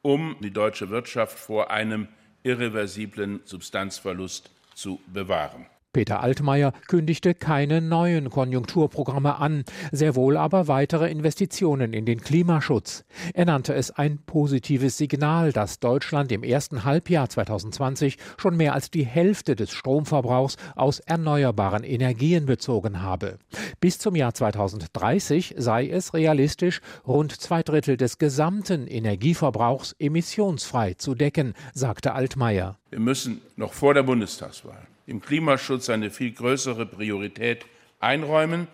um 0.00 0.36
die 0.38 0.52
deutsche 0.52 0.88
Wirtschaft 0.88 1.36
vor 1.36 1.72
einem 1.72 2.06
irreversiblen 2.44 3.40
Substanzverlust 3.44 4.48
zu 4.76 5.00
bewahren. 5.12 5.66
Peter 5.92 6.22
Altmaier 6.22 6.72
kündigte 6.86 7.34
keine 7.34 7.80
neuen 7.80 8.30
Konjunkturprogramme 8.30 9.38
an, 9.38 9.64
sehr 9.90 10.14
wohl 10.14 10.36
aber 10.36 10.68
weitere 10.68 11.10
Investitionen 11.10 11.92
in 11.92 12.06
den 12.06 12.20
Klimaschutz. 12.20 13.04
Er 13.34 13.46
nannte 13.46 13.74
es 13.74 13.90
ein 13.90 14.18
positives 14.24 14.96
Signal, 14.98 15.52
dass 15.52 15.80
Deutschland 15.80 16.30
im 16.30 16.44
ersten 16.44 16.84
Halbjahr 16.84 17.28
2020 17.28 18.18
schon 18.36 18.56
mehr 18.56 18.74
als 18.74 18.90
die 18.90 19.04
Hälfte 19.04 19.56
des 19.56 19.70
Stromverbrauchs 19.72 20.56
aus 20.76 21.00
erneuerbaren 21.00 21.82
Energien 21.82 22.46
bezogen 22.46 23.02
habe. 23.02 23.38
Bis 23.80 23.98
zum 23.98 24.14
Jahr 24.14 24.32
2030 24.32 25.54
sei 25.58 25.88
es 25.88 26.14
realistisch, 26.14 26.80
rund 27.06 27.32
zwei 27.32 27.62
Drittel 27.62 27.96
des 27.96 28.18
gesamten 28.18 28.86
Energieverbrauchs 28.86 29.96
emissionsfrei 29.98 30.94
zu 30.94 31.14
decken, 31.14 31.54
sagte 31.74 32.14
Altmaier. 32.14 32.79
Wir 32.90 33.00
müssen 33.00 33.40
noch 33.56 33.72
vor 33.72 33.94
der 33.94 34.02
Bundestagswahl 34.02 34.86
dem 35.10 35.20
Klimaschutz 35.20 35.90
eine 35.90 36.10
viel 36.10 36.30
größere 36.30 36.86
Priorität 36.86 37.66
einräumen, 37.98 38.68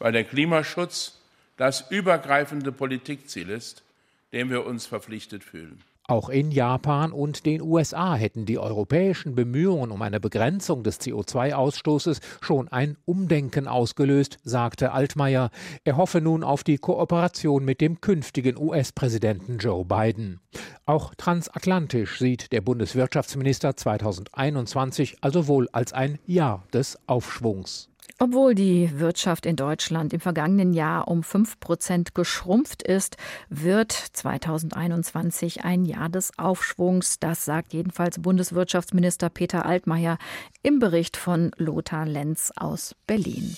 weil 0.00 0.10
der 0.10 0.24
Klimaschutz 0.24 1.20
das 1.56 1.90
übergreifende 1.90 2.72
Politikziel 2.72 3.50
ist, 3.50 3.84
dem 4.32 4.50
wir 4.50 4.66
uns 4.66 4.86
verpflichtet 4.86 5.44
fühlen. 5.44 5.80
Auch 6.08 6.28
in 6.28 6.52
Japan 6.52 7.10
und 7.10 7.46
den 7.46 7.60
USA 7.60 8.14
hätten 8.14 8.46
die 8.46 8.60
europäischen 8.60 9.34
Bemühungen 9.34 9.90
um 9.90 10.02
eine 10.02 10.20
Begrenzung 10.20 10.84
des 10.84 11.00
CO2-Ausstoßes 11.00 12.20
schon 12.40 12.68
ein 12.68 12.96
Umdenken 13.06 13.66
ausgelöst, 13.66 14.38
sagte 14.44 14.92
Altmaier. 14.92 15.50
Er 15.82 15.96
hoffe 15.96 16.20
nun 16.20 16.44
auf 16.44 16.62
die 16.62 16.78
Kooperation 16.78 17.64
mit 17.64 17.80
dem 17.80 18.00
künftigen 18.00 18.56
US-Präsidenten 18.56 19.58
Joe 19.58 19.84
Biden. 19.84 20.38
Auch 20.84 21.12
transatlantisch 21.16 22.20
sieht 22.20 22.52
der 22.52 22.60
Bundeswirtschaftsminister 22.60 23.74
2021 23.76 25.16
also 25.22 25.48
wohl 25.48 25.68
als 25.72 25.92
ein 25.92 26.20
Jahr 26.24 26.62
des 26.72 27.00
Aufschwungs. 27.08 27.90
Obwohl 28.18 28.54
die 28.54 28.98
Wirtschaft 28.98 29.44
in 29.44 29.56
Deutschland 29.56 30.12
im 30.12 30.20
vergangenen 30.20 30.72
Jahr 30.72 31.08
um 31.08 31.22
5 31.22 31.60
Prozent 31.60 32.14
geschrumpft 32.14 32.82
ist, 32.82 33.16
wird 33.50 33.92
2021 33.92 35.64
ein 35.64 35.84
Jahr 35.84 36.08
des 36.08 36.38
Aufschwungs. 36.38 37.18
Das 37.20 37.44
sagt 37.44 37.74
jedenfalls 37.74 38.20
Bundeswirtschaftsminister 38.20 39.28
Peter 39.28 39.66
Altmaier 39.66 40.18
im 40.62 40.78
Bericht 40.78 41.16
von 41.16 41.50
Lothar 41.58 42.06
Lenz 42.06 42.52
aus 42.56 42.94
Berlin. 43.06 43.56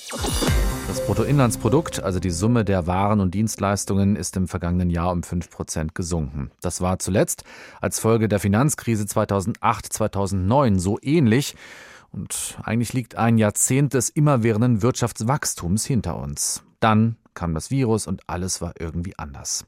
Das 0.89 1.05
Bruttoinlandsprodukt, 1.05 2.03
also 2.03 2.19
die 2.19 2.31
Summe 2.31 2.65
der 2.65 2.87
Waren 2.87 3.21
und 3.21 3.35
Dienstleistungen, 3.35 4.17
ist 4.17 4.37
im 4.37 4.49
vergangenen 4.49 4.91
Jahr 4.91 5.13
um 5.13 5.23
5 5.23 5.51
Prozent 5.51 5.95
gesunken. 5.95 6.51
Das 6.63 6.81
war 6.81 6.99
zuletzt 6.99 7.45
als 7.81 8.01
Folge 8.01 8.29
der 8.29 8.41
Finanzkrise 8.41 9.05
2008-2009 9.05 10.79
so 10.79 10.99
ähnlich. 11.03 11.55
Und 12.11 12.59
eigentlich 12.63 12.93
liegt 12.93 13.17
ein 13.17 13.39
Jahrzehnt 13.39 13.95
des 13.95 14.09
immerwährenden 14.09 14.83
Wirtschaftswachstums 14.83 15.85
hinter 15.85 16.17
uns. 16.17 16.63
Dann 16.81 17.17
kam 17.35 17.55
das 17.55 17.71
Virus 17.71 18.07
und 18.07 18.23
alles 18.27 18.61
war 18.61 18.75
irgendwie 18.79 19.19
anders. 19.19 19.67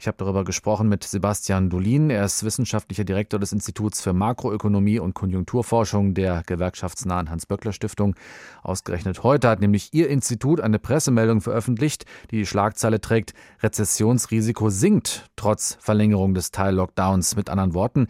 Ich 0.00 0.06
habe 0.06 0.16
darüber 0.16 0.44
gesprochen 0.44 0.88
mit 0.88 1.02
Sebastian 1.02 1.70
Dolin. 1.70 2.08
Er 2.08 2.24
ist 2.24 2.44
wissenschaftlicher 2.44 3.02
Direktor 3.02 3.40
des 3.40 3.50
Instituts 3.50 4.00
für 4.00 4.12
Makroökonomie 4.12 5.00
und 5.00 5.14
Konjunkturforschung 5.14 6.14
der 6.14 6.44
gewerkschaftsnahen 6.46 7.28
Hans-Böckler-Stiftung. 7.28 8.14
Ausgerechnet 8.62 9.24
heute 9.24 9.48
hat 9.48 9.60
nämlich 9.60 9.92
Ihr 9.92 10.08
Institut 10.08 10.60
eine 10.60 10.78
Pressemeldung 10.78 11.40
veröffentlicht, 11.40 12.04
die 12.30 12.36
die 12.36 12.46
Schlagzeile 12.46 13.00
trägt, 13.00 13.34
Rezessionsrisiko 13.60 14.70
sinkt 14.70 15.28
trotz 15.34 15.76
Verlängerung 15.80 16.32
des 16.32 16.52
Teil-Lockdowns. 16.52 17.34
Mit 17.34 17.50
anderen 17.50 17.74
Worten, 17.74 18.06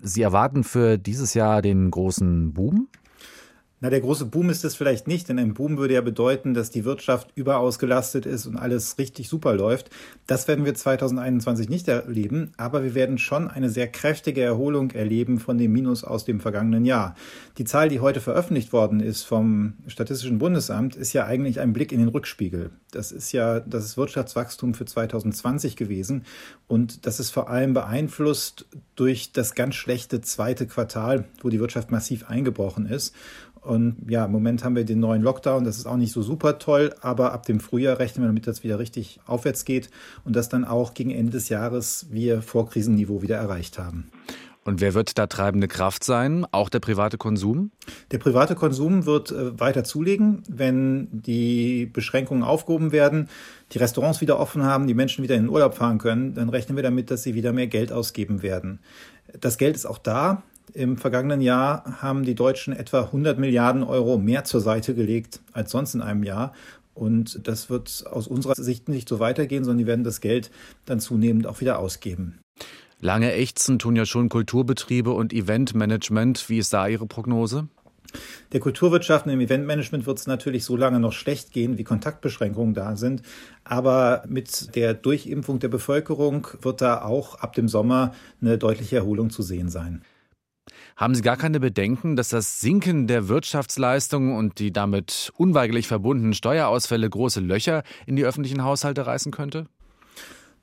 Sie 0.00 0.22
erwarten 0.22 0.62
für 0.62 0.98
dieses 0.98 1.34
Jahr 1.34 1.62
den 1.62 1.90
großen 1.90 2.52
Boom? 2.52 2.86
Na, 3.80 3.90
der 3.90 4.00
große 4.00 4.26
Boom 4.26 4.50
ist 4.50 4.64
es 4.64 4.74
vielleicht 4.74 5.06
nicht, 5.06 5.28
denn 5.28 5.38
ein 5.38 5.54
Boom 5.54 5.78
würde 5.78 5.94
ja 5.94 6.00
bedeuten, 6.00 6.52
dass 6.52 6.70
die 6.70 6.84
Wirtschaft 6.84 7.30
überausgelastet 7.36 8.26
ist 8.26 8.46
und 8.46 8.56
alles 8.56 8.98
richtig 8.98 9.28
super 9.28 9.54
läuft. 9.54 9.90
Das 10.26 10.48
werden 10.48 10.64
wir 10.64 10.74
2021 10.74 11.68
nicht 11.68 11.86
erleben, 11.86 12.50
aber 12.56 12.82
wir 12.82 12.96
werden 12.96 13.18
schon 13.18 13.46
eine 13.46 13.70
sehr 13.70 13.86
kräftige 13.86 14.42
Erholung 14.42 14.90
erleben 14.90 15.38
von 15.38 15.58
dem 15.58 15.72
Minus 15.72 16.02
aus 16.02 16.24
dem 16.24 16.40
vergangenen 16.40 16.84
Jahr. 16.84 17.14
Die 17.56 17.64
Zahl, 17.64 17.88
die 17.88 18.00
heute 18.00 18.20
veröffentlicht 18.20 18.72
worden 18.72 18.98
ist 18.98 19.22
vom 19.22 19.74
Statistischen 19.86 20.38
Bundesamt, 20.38 20.96
ist 20.96 21.12
ja 21.12 21.26
eigentlich 21.26 21.60
ein 21.60 21.72
Blick 21.72 21.92
in 21.92 22.00
den 22.00 22.08
Rückspiegel. 22.08 22.70
Das 22.90 23.12
ist 23.12 23.32
ja 23.32 23.60
das 23.60 23.96
Wirtschaftswachstum 23.96 24.74
für 24.74 24.86
2020 24.86 25.76
gewesen 25.76 26.24
und 26.66 27.06
das 27.06 27.20
ist 27.20 27.30
vor 27.30 27.50
allem 27.50 27.74
beeinflusst 27.74 28.66
durch 28.96 29.32
das 29.32 29.54
ganz 29.54 29.74
schlechte 29.74 30.20
zweite 30.20 30.66
Quartal, 30.66 31.26
wo 31.42 31.50
die 31.50 31.60
Wirtschaft 31.60 31.90
massiv 31.90 32.28
eingebrochen 32.28 32.86
ist. 32.86 33.14
Und 33.60 33.96
ja, 34.08 34.24
im 34.24 34.32
Moment 34.32 34.64
haben 34.64 34.76
wir 34.76 34.84
den 34.84 35.00
neuen 35.00 35.20
Lockdown. 35.20 35.64
Das 35.64 35.76
ist 35.76 35.86
auch 35.86 35.96
nicht 35.96 36.12
so 36.12 36.22
super 36.22 36.58
toll, 36.58 36.94
aber 37.02 37.32
ab 37.32 37.44
dem 37.44 37.60
Frühjahr 37.60 37.98
rechnen 37.98 38.22
wir 38.22 38.28
damit, 38.28 38.46
dass 38.46 38.58
es 38.58 38.64
wieder 38.64 38.78
richtig 38.78 39.20
aufwärts 39.26 39.64
geht 39.64 39.90
und 40.24 40.36
dass 40.36 40.48
dann 40.48 40.64
auch 40.64 40.94
gegen 40.94 41.10
Ende 41.10 41.32
des 41.32 41.48
Jahres 41.48 42.06
wir 42.10 42.40
Vorkrisenniveau 42.40 43.20
wieder 43.20 43.36
erreicht 43.36 43.78
haben. 43.78 44.10
Und 44.68 44.82
wer 44.82 44.92
wird 44.92 45.16
da 45.16 45.26
treibende 45.26 45.66
Kraft 45.66 46.04
sein? 46.04 46.46
Auch 46.52 46.68
der 46.68 46.80
private 46.80 47.16
Konsum? 47.16 47.70
Der 48.10 48.18
private 48.18 48.54
Konsum 48.54 49.06
wird 49.06 49.32
äh, 49.32 49.58
weiter 49.58 49.82
zulegen, 49.82 50.42
wenn 50.46 51.08
die 51.10 51.86
Beschränkungen 51.86 52.42
aufgehoben 52.42 52.92
werden, 52.92 53.30
die 53.72 53.78
Restaurants 53.78 54.20
wieder 54.20 54.38
offen 54.38 54.64
haben, 54.64 54.86
die 54.86 54.92
Menschen 54.92 55.24
wieder 55.24 55.36
in 55.36 55.44
den 55.44 55.48
Urlaub 55.48 55.72
fahren 55.72 55.96
können, 55.96 56.34
dann 56.34 56.50
rechnen 56.50 56.76
wir 56.76 56.82
damit, 56.82 57.10
dass 57.10 57.22
sie 57.22 57.34
wieder 57.34 57.54
mehr 57.54 57.66
Geld 57.66 57.92
ausgeben 57.92 58.42
werden. 58.42 58.80
Das 59.40 59.56
Geld 59.56 59.74
ist 59.74 59.86
auch 59.86 59.96
da. 59.96 60.42
Im 60.74 60.98
vergangenen 60.98 61.40
Jahr 61.40 62.02
haben 62.02 62.24
die 62.24 62.34
Deutschen 62.34 62.74
etwa 62.74 63.04
100 63.04 63.38
Milliarden 63.38 63.82
Euro 63.82 64.18
mehr 64.18 64.44
zur 64.44 64.60
Seite 64.60 64.94
gelegt 64.94 65.40
als 65.54 65.70
sonst 65.70 65.94
in 65.94 66.02
einem 66.02 66.24
Jahr. 66.24 66.52
Und 66.92 67.48
das 67.48 67.70
wird 67.70 68.04
aus 68.10 68.28
unserer 68.28 68.54
Sicht 68.54 68.90
nicht 68.90 69.08
so 69.08 69.18
weitergehen, 69.18 69.64
sondern 69.64 69.78
die 69.78 69.86
werden 69.86 70.04
das 70.04 70.20
Geld 70.20 70.50
dann 70.84 71.00
zunehmend 71.00 71.46
auch 71.46 71.62
wieder 71.62 71.78
ausgeben. 71.78 72.40
Lange 73.00 73.32
ächzen 73.32 73.78
tun 73.78 73.94
ja 73.94 74.06
schon 74.06 74.28
Kulturbetriebe 74.28 75.12
und 75.12 75.32
Eventmanagement. 75.32 76.48
Wie 76.48 76.58
ist 76.58 76.72
da 76.72 76.88
Ihre 76.88 77.06
Prognose? 77.06 77.68
Der 78.52 78.60
Kulturwirtschaft 78.60 79.26
und 79.26 79.32
im 79.32 79.40
Eventmanagement 79.40 80.06
wird 80.06 80.18
es 80.18 80.26
natürlich 80.26 80.64
so 80.64 80.76
lange 80.76 80.98
noch 80.98 81.12
schlecht 81.12 81.52
gehen, 81.52 81.78
wie 81.78 81.84
Kontaktbeschränkungen 81.84 82.74
da 82.74 82.96
sind. 82.96 83.22
Aber 83.64 84.24
mit 84.26 84.74
der 84.74 84.94
Durchimpfung 84.94 85.58
der 85.58 85.68
Bevölkerung 85.68 86.48
wird 86.62 86.80
da 86.80 87.02
auch 87.02 87.36
ab 87.36 87.52
dem 87.52 87.68
Sommer 87.68 88.12
eine 88.40 88.58
deutliche 88.58 88.96
Erholung 88.96 89.30
zu 89.30 89.42
sehen 89.42 89.68
sein. 89.68 90.02
Haben 90.96 91.14
Sie 91.14 91.22
gar 91.22 91.36
keine 91.36 91.60
Bedenken, 91.60 92.16
dass 92.16 92.30
das 92.30 92.60
Sinken 92.60 93.06
der 93.06 93.28
Wirtschaftsleistung 93.28 94.34
und 94.34 94.58
die 94.58 94.72
damit 94.72 95.30
unweigerlich 95.36 95.86
verbundenen 95.86 96.34
Steuerausfälle 96.34 97.08
große 97.08 97.40
Löcher 97.40 97.84
in 98.06 98.16
die 98.16 98.24
öffentlichen 98.24 98.64
Haushalte 98.64 99.06
reißen 99.06 99.30
könnte? 99.30 99.66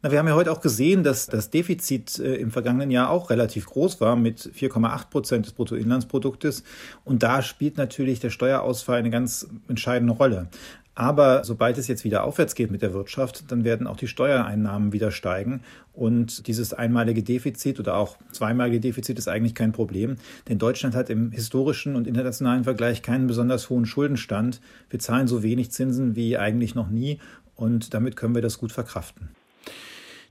Na, 0.05 0.11
wir 0.11 0.19
haben 0.19 0.27
ja 0.27 0.35
heute 0.35 0.51
auch 0.51 0.61
gesehen, 0.61 1.01
dass 1.01 1.25
das 1.25 1.49
Defizit 1.49 2.19
äh, 2.19 2.35
im 2.35 2.51
vergangenen 2.51 2.91
Jahr 2.91 3.09
auch 3.09 3.31
relativ 3.31 3.65
groß 3.65 3.99
war 4.01 4.15
mit 4.15 4.39
4,8 4.39 5.09
Prozent 5.09 5.45
des 5.47 5.53
Bruttoinlandsproduktes. 5.53 6.63
Und 7.05 7.23
da 7.23 7.41
spielt 7.41 7.77
natürlich 7.77 8.19
der 8.19 8.29
Steuerausfall 8.29 8.99
eine 8.99 9.09
ganz 9.09 9.47
entscheidende 9.67 10.13
Rolle. 10.13 10.47
Aber 10.93 11.43
sobald 11.43 11.79
es 11.79 11.87
jetzt 11.87 12.03
wieder 12.03 12.23
aufwärts 12.23 12.53
geht 12.53 12.69
mit 12.69 12.83
der 12.83 12.93
Wirtschaft, 12.93 13.51
dann 13.51 13.63
werden 13.63 13.87
auch 13.87 13.97
die 13.97 14.07
Steuereinnahmen 14.07 14.93
wieder 14.93 15.09
steigen. 15.09 15.61
Und 15.91 16.45
dieses 16.45 16.71
einmalige 16.71 17.23
Defizit 17.23 17.79
oder 17.79 17.97
auch 17.97 18.15
zweimalige 18.31 18.79
Defizit 18.79 19.17
ist 19.17 19.27
eigentlich 19.27 19.55
kein 19.55 19.71
Problem. 19.71 20.17
Denn 20.47 20.59
Deutschland 20.59 20.93
hat 20.93 21.09
im 21.09 21.31
historischen 21.31 21.95
und 21.95 22.05
internationalen 22.05 22.63
Vergleich 22.63 23.01
keinen 23.01 23.25
besonders 23.25 23.71
hohen 23.71 23.87
Schuldenstand. 23.87 24.61
Wir 24.91 24.99
zahlen 24.99 25.27
so 25.27 25.41
wenig 25.41 25.71
Zinsen 25.71 26.15
wie 26.15 26.37
eigentlich 26.37 26.75
noch 26.75 26.91
nie. 26.91 27.17
Und 27.55 27.95
damit 27.95 28.15
können 28.15 28.35
wir 28.35 28.43
das 28.43 28.59
gut 28.59 28.71
verkraften. 28.71 29.29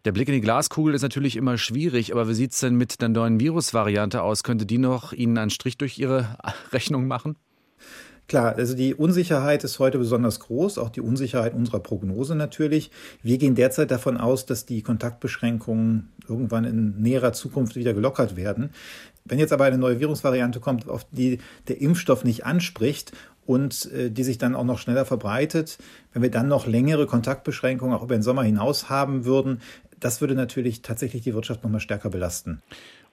Der 0.04 0.12
Blick 0.12 0.28
in 0.28 0.34
die 0.34 0.42
Glaskugel 0.42 0.92
ist 0.94 1.00
natürlich 1.00 1.34
immer 1.34 1.56
schwierig, 1.56 2.12
aber 2.12 2.28
wie 2.28 2.34
sieht 2.34 2.52
es 2.52 2.60
denn 2.60 2.74
mit 2.74 3.00
der 3.00 3.08
neuen 3.08 3.40
Virusvariante 3.40 4.20
aus? 4.20 4.42
Könnte 4.42 4.66
die 4.66 4.76
noch 4.76 5.14
Ihnen 5.14 5.38
einen 5.38 5.50
Strich 5.50 5.78
durch 5.78 5.98
Ihre 5.98 6.36
Rechnung 6.72 7.06
machen? 7.06 7.36
Klar, 8.28 8.54
also 8.56 8.74
die 8.74 8.94
Unsicherheit 8.94 9.64
ist 9.64 9.78
heute 9.78 9.98
besonders 9.98 10.40
groß, 10.40 10.78
auch 10.78 10.90
die 10.90 11.00
Unsicherheit 11.00 11.54
unserer 11.54 11.80
Prognose 11.80 12.34
natürlich. 12.34 12.90
Wir 13.22 13.38
gehen 13.38 13.54
derzeit 13.54 13.90
davon 13.90 14.18
aus, 14.18 14.44
dass 14.44 14.66
die 14.66 14.82
Kontaktbeschränkungen 14.82 16.10
irgendwann 16.28 16.64
in 16.64 17.00
näherer 17.00 17.32
Zukunft 17.32 17.76
wieder 17.76 17.92
gelockert 17.94 18.36
werden. 18.36 18.70
Wenn 19.26 19.38
jetzt 19.38 19.52
aber 19.52 19.64
eine 19.64 19.78
neue 19.78 20.00
Virusvariante 20.00 20.60
kommt, 20.60 20.88
auf 20.88 21.06
die 21.12 21.38
der 21.68 21.80
Impfstoff 21.80 22.24
nicht 22.24 22.44
anspricht 22.44 23.12
und 23.46 23.90
äh, 23.92 24.10
die 24.10 24.24
sich 24.24 24.38
dann 24.38 24.54
auch 24.54 24.64
noch 24.64 24.78
schneller 24.78 25.04
verbreitet, 25.04 25.76
wenn 26.12 26.22
wir 26.22 26.30
dann 26.30 26.48
noch 26.48 26.66
längere 26.66 27.06
Kontaktbeschränkungen 27.06 27.94
auch 27.94 28.02
über 28.02 28.16
den 28.16 28.22
Sommer 28.22 28.42
hinaus 28.42 28.88
haben 28.88 29.26
würden, 29.26 29.60
das 30.04 30.20
würde 30.20 30.34
natürlich 30.34 30.82
tatsächlich 30.82 31.22
die 31.22 31.32
Wirtschaft 31.32 31.64
noch 31.64 31.70
mal 31.70 31.80
stärker 31.80 32.10
belasten. 32.10 32.60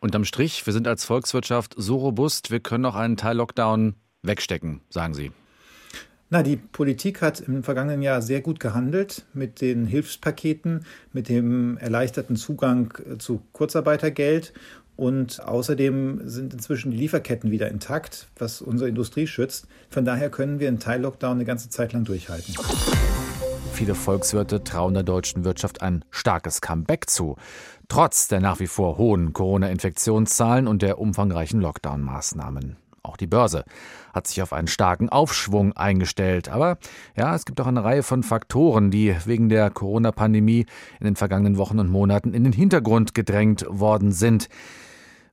Unterm 0.01 0.25
Strich, 0.25 0.65
wir 0.65 0.73
sind 0.73 0.87
als 0.87 1.05
Volkswirtschaft 1.05 1.73
so 1.77 1.95
robust, 1.97 2.51
wir 2.51 2.59
können 2.59 2.81
noch 2.81 2.95
einen 2.95 3.15
Teil 3.15 3.37
Lockdown 3.37 3.95
wegstecken, 4.23 4.81
sagen 4.89 5.13
Sie? 5.13 5.31
Na, 6.29 6.43
die 6.43 6.57
Politik 6.57 7.21
hat 7.21 7.39
im 7.39 7.63
vergangenen 7.63 8.01
Jahr 8.01 8.21
sehr 8.21 8.41
gut 8.41 8.59
gehandelt 8.59 9.25
mit 9.33 9.61
den 9.61 9.85
Hilfspaketen, 9.85 10.85
mit 11.13 11.29
dem 11.29 11.77
erleichterten 11.77 12.35
Zugang 12.35 12.93
zu 13.19 13.41
Kurzarbeitergeld 13.53 14.53
und 14.97 15.41
außerdem 15.41 16.21
sind 16.25 16.53
inzwischen 16.53 16.91
die 16.91 16.97
Lieferketten 16.97 17.51
wieder 17.51 17.69
intakt, 17.69 18.27
was 18.37 18.61
unsere 18.61 18.89
Industrie 18.89 19.27
schützt. 19.27 19.67
Von 19.89 20.03
daher 20.03 20.29
können 20.29 20.59
wir 20.59 20.67
einen 20.67 20.79
Teil-Lockdown 20.79 21.37
eine 21.37 21.45
ganze 21.45 21.69
Zeit 21.69 21.93
lang 21.93 22.03
durchhalten. 22.03 22.53
Viele 23.73 23.95
Volkswirte 23.95 24.63
trauen 24.63 24.93
der 24.93 25.03
deutschen 25.03 25.43
Wirtschaft 25.43 25.81
ein 25.81 26.05
starkes 26.11 26.61
Comeback 26.61 27.09
zu, 27.09 27.35
trotz 27.87 28.27
der 28.27 28.39
nach 28.39 28.59
wie 28.59 28.67
vor 28.67 28.97
hohen 28.97 29.33
Corona-Infektionszahlen 29.33 30.67
und 30.67 30.81
der 30.81 30.99
umfangreichen 30.99 31.61
Lockdown-Maßnahmen. 31.61 32.77
Auch 33.03 33.17
die 33.17 33.27
Börse 33.27 33.65
hat 34.13 34.27
sich 34.27 34.41
auf 34.43 34.53
einen 34.53 34.67
starken 34.67 35.09
Aufschwung 35.09 35.73
eingestellt. 35.73 36.49
Aber 36.49 36.77
ja, 37.15 37.33
es 37.33 37.45
gibt 37.45 37.59
auch 37.59 37.67
eine 37.67 37.83
Reihe 37.83 38.03
von 38.03 38.21
Faktoren, 38.21 38.91
die 38.91 39.15
wegen 39.25 39.49
der 39.49 39.71
Corona-Pandemie 39.71 40.65
in 40.99 41.05
den 41.05 41.15
vergangenen 41.15 41.57
Wochen 41.57 41.79
und 41.79 41.89
Monaten 41.89 42.33
in 42.33 42.43
den 42.43 42.53
Hintergrund 42.53 43.15
gedrängt 43.15 43.65
worden 43.67 44.11
sind. 44.11 44.49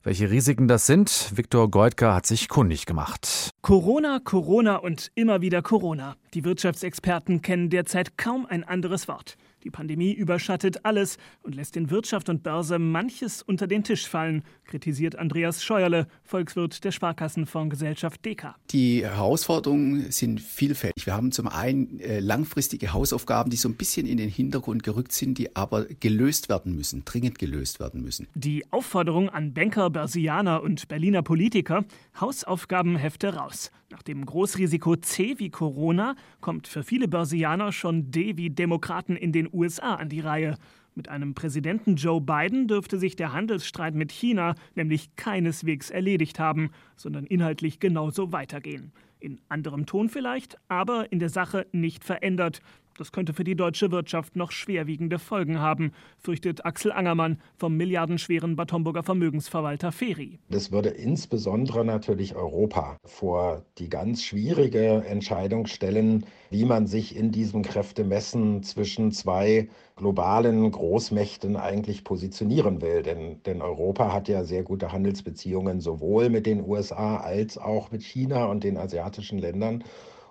Welche 0.01 0.31
Risiken 0.31 0.69
das 0.69 0.85
sind, 0.85 1.33
Viktor 1.35 1.69
Goldka 1.69 2.15
hat 2.15 2.25
sich 2.25 2.47
kundig 2.47 2.85
gemacht. 2.85 3.49
Corona, 3.61 4.21
Corona 4.23 4.77
und 4.77 5.11
immer 5.13 5.41
wieder 5.41 5.61
Corona. 5.61 6.15
Die 6.33 6.45
Wirtschaftsexperten 6.45 7.41
kennen 7.41 7.69
derzeit 7.69 8.17
kaum 8.17 8.45
ein 8.45 8.63
anderes 8.63 9.09
Wort. 9.09 9.35
Die 9.63 9.69
Pandemie 9.69 10.13
überschattet 10.13 10.85
alles 10.85 11.17
und 11.41 11.55
lässt 11.55 11.75
in 11.75 11.89
Wirtschaft 11.89 12.29
und 12.29 12.43
Börse 12.43 12.79
manches 12.79 13.41
unter 13.41 13.67
den 13.67 13.83
Tisch 13.83 14.07
fallen, 14.07 14.43
kritisiert 14.65 15.17
Andreas 15.17 15.63
Scheuerle, 15.63 16.07
Volkswirt 16.23 16.83
der 16.83 16.91
Sparkassenfondsgesellschaft 16.91 18.25
DK. 18.25 18.55
Die 18.71 19.03
Herausforderungen 19.03 20.11
sind 20.11 20.39
vielfältig. 20.39 21.05
Wir 21.05 21.13
haben 21.13 21.31
zum 21.31 21.47
einen 21.47 21.99
äh, 21.99 22.19
langfristige 22.19 22.93
Hausaufgaben, 22.93 23.49
die 23.49 23.57
so 23.57 23.67
ein 23.67 23.75
bisschen 23.75 24.07
in 24.07 24.17
den 24.17 24.29
Hintergrund 24.29 24.83
gerückt 24.83 25.11
sind, 25.11 25.37
die 25.37 25.55
aber 25.55 25.85
gelöst 25.85 26.47
werden 26.47 26.75
müssen, 26.75 27.03
dringend 27.03 27.37
gelöst 27.37 27.79
werden 27.79 28.01
müssen. 28.01 28.27
Die 28.35 28.63
Aufforderung 28.71 29.29
an 29.29 29.53
Banker, 29.53 29.89
Börsianer 29.89 30.63
und 30.63 30.87
Berliner 30.87 31.21
Politiker, 31.21 31.83
Hausaufgabenhefte 32.19 33.35
raus. 33.35 33.71
Nach 33.91 34.03
dem 34.03 34.23
Großrisiko 34.23 34.97
C 34.97 35.39
wie 35.39 35.49
Corona 35.49 36.15
kommt 36.41 36.67
für 36.67 36.83
viele 36.83 37.07
Börsianer 37.07 37.71
schon 37.71 38.11
D 38.11 38.37
wie 38.37 38.51
Demokraten 38.51 39.15
in 39.15 39.31
den 39.31 39.48
USA 39.53 39.95
an 39.95 40.09
die 40.09 40.19
Reihe. 40.19 40.57
Mit 40.95 41.07
einem 41.07 41.33
Präsidenten 41.33 41.95
Joe 41.95 42.19
Biden 42.19 42.67
dürfte 42.67 42.99
sich 42.99 43.15
der 43.15 43.31
Handelsstreit 43.31 43.95
mit 43.95 44.11
China 44.11 44.55
nämlich 44.75 45.15
keineswegs 45.15 45.89
erledigt 45.89 46.39
haben, 46.39 46.71
sondern 46.95 47.25
inhaltlich 47.25 47.79
genauso 47.79 48.31
weitergehen. 48.31 48.91
In 49.19 49.39
anderem 49.49 49.85
Ton 49.85 50.09
vielleicht, 50.09 50.57
aber 50.67 51.11
in 51.11 51.19
der 51.19 51.29
Sache 51.29 51.67
nicht 51.71 52.03
verändert. 52.03 52.61
Das 52.99 53.13
könnte 53.13 53.31
für 53.31 53.45
die 53.45 53.55
deutsche 53.55 53.91
Wirtschaft 53.91 54.35
noch 54.35 54.51
schwerwiegende 54.51 55.19
Folgen 55.19 55.61
haben, 55.61 55.93
fürchtet 56.17 56.65
Axel 56.65 56.91
Angermann 56.91 57.39
vom 57.55 57.77
milliardenschweren 57.77 58.57
Bad 58.57 58.73
Homburger 58.73 59.03
Vermögensverwalter 59.03 59.93
Feri. 59.93 60.37
Das 60.49 60.73
würde 60.73 60.89
insbesondere 60.89 61.85
natürlich 61.85 62.35
Europa 62.35 62.97
vor 63.05 63.63
die 63.77 63.89
ganz 63.89 64.21
schwierige 64.21 65.05
Entscheidung 65.05 65.65
stellen, 65.67 66.25
wie 66.49 66.65
man 66.65 66.87
sich 66.87 67.15
in 67.15 67.31
diesem 67.31 67.61
Kräftemessen 67.61 68.63
zwischen 68.63 69.13
zwei 69.13 69.69
globalen 69.95 70.69
Großmächten 70.69 71.55
eigentlich 71.55 72.03
positionieren 72.03 72.81
will. 72.81 73.01
Denn, 73.01 73.41
denn 73.43 73.61
Europa 73.61 74.11
hat 74.11 74.27
ja 74.27 74.43
sehr 74.43 74.63
gute 74.63 74.91
Handelsbeziehungen 74.91 75.79
sowohl 75.79 76.29
mit 76.29 76.45
den 76.45 76.67
USA 76.67 77.15
als 77.15 77.57
auch 77.57 77.91
mit 77.91 78.03
China 78.03 78.47
und 78.47 78.65
den 78.65 78.75
asiatischen 78.75 79.39
Ländern. 79.39 79.85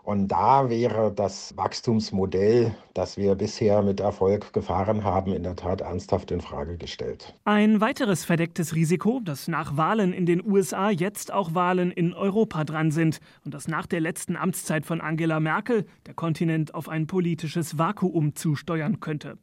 Und 0.08 0.28
da 0.28 0.70
wäre 0.70 1.12
das 1.14 1.54
Wachstumsmodell, 1.58 2.74
das 2.94 3.18
wir 3.18 3.34
bisher 3.34 3.82
mit 3.82 4.00
Erfolg 4.00 4.54
gefahren 4.54 5.04
haben, 5.04 5.34
in 5.34 5.42
der 5.42 5.54
Tat 5.54 5.82
ernsthaft 5.82 6.30
in 6.30 6.40
Frage 6.40 6.78
gestellt. 6.78 7.34
Ein 7.44 7.82
weiteres 7.82 8.24
verdecktes 8.24 8.74
Risiko, 8.74 9.20
dass 9.22 9.48
nach 9.48 9.76
Wahlen 9.76 10.14
in 10.14 10.24
den 10.24 10.42
USA 10.42 10.88
jetzt 10.88 11.30
auch 11.30 11.54
Wahlen 11.54 11.90
in 11.90 12.14
Europa 12.14 12.64
dran 12.64 12.90
sind 12.90 13.20
und 13.44 13.52
dass 13.52 13.68
nach 13.68 13.84
der 13.84 14.00
letzten 14.00 14.36
Amtszeit 14.36 14.86
von 14.86 15.02
Angela 15.02 15.40
Merkel 15.40 15.84
der 16.06 16.14
Kontinent 16.14 16.74
auf 16.74 16.88
ein 16.88 17.06
politisches 17.06 17.76
Vakuum 17.76 18.34
zusteuern 18.34 19.00
könnte 19.00 19.36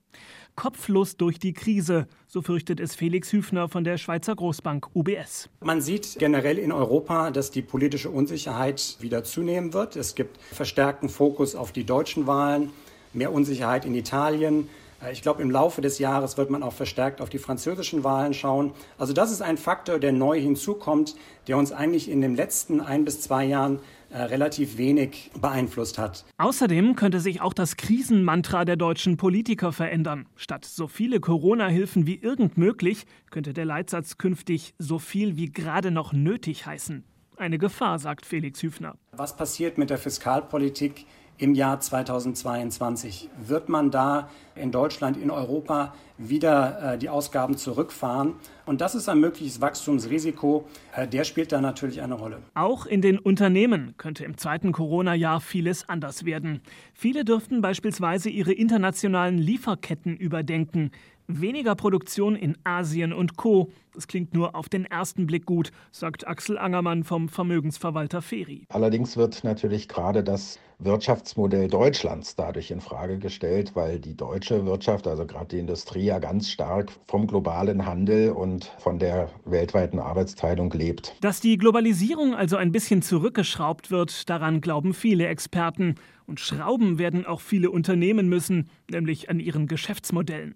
kopflos 0.56 1.18
durch 1.18 1.40
die 1.40 1.54
Krise, 1.54 2.08
so 2.28 2.42
fürchtet 2.42 2.80
es 2.80 2.96
Felix 2.96 3.32
Hüfner 3.32 3.70
von 3.70 3.84
der 3.84 3.98
Schweizer 3.98 4.36
Großbank 4.36 4.88
UBS. 4.94 5.50
Man 5.62 5.82
sieht 5.82 6.18
generell 6.18 6.58
in 6.58 6.72
Europa, 6.72 7.32
dass 7.32 7.52
die 7.52 7.62
politische 7.62 8.10
Unsicherheit 8.10 8.98
wieder 9.00 9.24
zunehmen 9.24 9.74
wird. 9.74 9.96
Es 9.96 10.16
gibt 10.16 10.42
verstärkten 10.42 11.10
Fokus 11.10 11.56
auf 11.56 11.72
die 11.72 11.84
deutschen 11.84 12.28
Wahlen, 12.28 12.72
mehr 13.14 13.32
Unsicherheit 13.32 13.86
in 13.86 13.96
Italien. 13.96 14.70
Äh, 15.02 15.12
ich 15.12 15.22
glaube, 15.22 15.42
im 15.42 15.52
Laufe 15.52 15.82
des 15.82 16.00
Jahres 16.00 16.38
wird 16.38 16.50
man 16.50 16.64
auch 16.64 16.74
verstärkt 16.74 17.22
auf 17.22 17.30
die 17.30 17.40
französischen 17.40 18.04
Wahlen 18.04 18.34
schauen. 18.34 18.72
Also 18.98 19.14
das 19.14 19.32
ist 19.32 19.42
ein 19.42 19.58
Faktor, 19.58 20.00
der 20.00 20.12
neu 20.12 20.40
hinzukommt, 20.40 21.16
der 21.48 21.58
uns 21.58 21.72
eigentlich 21.72 22.10
in 22.10 22.22
den 22.22 22.36
letzten 22.36 22.82
ein 22.82 23.06
bis 23.06 23.22
zwei 23.22 23.46
Jahren 23.46 23.80
relativ 24.12 24.78
wenig 24.78 25.32
beeinflusst 25.40 25.98
hat. 25.98 26.26
Außerdem 26.38 26.96
könnte 26.96 27.20
sich 27.20 27.42
auch 27.42 27.54
das 27.54 27.78
Krisenmantra 27.78 28.66
der 28.66 28.76
deutschen 28.76 29.18
Politiker 29.18 29.72
verändern. 29.72 30.28
Statt 30.36 30.66
so 30.66 30.88
viele 30.88 31.20
Corona-Hilfen 31.20 32.08
wie 32.08 32.16
irgend 32.16 32.58
möglich, 32.58 33.06
könnte 33.32 33.54
der 33.54 33.66
Leitsatz 33.66 34.18
künftig 34.18 34.74
so 34.78 35.00
viel 35.00 35.38
wie 35.38 35.52
gerade 35.52 35.92
noch 35.92 36.14
nötig 36.14 36.66
heißen. 36.66 37.04
Eine 37.38 37.58
Gefahr, 37.58 38.00
sagt 38.00 38.26
Felix 38.26 38.64
Hüfner. 38.64 38.96
Was 39.12 39.36
passiert 39.36 39.78
mit 39.78 39.90
der 39.90 39.98
Fiskalpolitik 39.98 41.06
im 41.38 41.56
Jahr 41.56 41.80
2022? 41.80 43.30
Wird 43.46 43.70
man 43.70 43.92
da 43.92 44.30
in 44.56 44.72
Deutschland, 44.72 45.18
in 45.18 45.32
Europa 45.32 45.94
wieder 46.18 46.94
äh, 46.94 46.98
die 46.98 47.10
Ausgaben 47.10 47.58
zurückfahren? 47.58 48.36
Und 48.66 48.82
das 48.82 48.96
ist 48.96 49.10
ein 49.10 49.20
mögliches 49.20 49.62
Wachstumsrisiko. 49.62 50.66
Äh, 50.96 51.08
der 51.08 51.24
spielt 51.24 51.52
da 51.52 51.62
natürlich 51.62 52.02
eine 52.02 52.16
Rolle. 52.16 52.42
Auch 52.54 52.86
in 52.86 53.02
den 53.02 53.20
Unternehmen 53.20 53.96
könnte 53.98 54.24
im 54.24 54.38
zweiten 54.38 54.72
Corona-Jahr 54.72 55.42
vieles 55.42 55.90
anders 55.90 56.26
werden. 56.26 56.62
Viele 56.94 57.26
dürften 57.26 57.62
beispielsweise 57.62 58.30
ihre 58.30 58.54
internationalen 58.54 59.38
Lieferketten 59.38 60.16
überdenken. 60.16 60.92
Weniger 61.28 61.76
Produktion 61.76 62.36
in 62.36 62.58
Asien 62.64 63.12
und 63.12 63.36
Co. 63.36 63.72
Das 63.94 64.08
klingt 64.08 64.34
nur 64.34 64.56
auf 64.56 64.70
den 64.70 64.86
ersten 64.86 65.26
Blick 65.26 65.46
gut, 65.46 65.72
sagt 65.92 66.28
Axel 66.28 66.58
Angermann 66.58 67.04
vom 67.04 67.30
Vermögensverwalter 67.30 68.22
Feri. 68.22 68.68
Allerdings 68.70 69.18
wird 69.18 69.44
natürlich 69.44 69.88
gerade 69.88 70.24
das 70.24 70.60
Wirtschaftsmodell 70.80 71.68
Deutschlands 71.68 72.36
dadurch 72.36 72.72
in 72.72 72.82
Frage 72.82 73.18
gestellt, 73.18 73.72
weil 73.76 74.00
die 74.00 74.16
deutsche 74.16 74.66
Wirtschaft, 74.66 75.08
also 75.08 75.26
gerade 75.26 75.48
die 75.48 75.60
Industrie, 75.60 76.06
ja 76.06 76.20
ganz 76.20 76.50
stark 76.50 76.92
vom 77.08 77.28
globalen 77.28 77.86
Handel 77.86 78.32
und 78.32 78.66
von 78.80 79.00
der 79.00 79.30
weltweiten 79.46 80.00
Arbeitsteilung 80.00 80.72
lebt. 80.72 81.16
Dass 81.22 81.40
die 81.40 81.58
Globalisierung 81.58 82.36
also 82.36 82.58
ein 82.58 82.72
bisschen 82.72 83.02
zurückgeschraubt 83.02 83.90
wird, 83.90 84.30
daran 84.30 84.62
glauben 84.62 84.94
viele 84.94 85.28
Experten. 85.28 85.96
Und 86.28 86.40
schrauben 86.40 86.98
werden 86.98 87.26
auch 87.26 87.40
viele 87.40 87.70
Unternehmen 87.70 88.28
müssen, 88.28 88.70
nämlich 88.90 89.30
an 89.30 89.40
ihren 89.40 89.68
Geschäftsmodellen. 89.68 90.56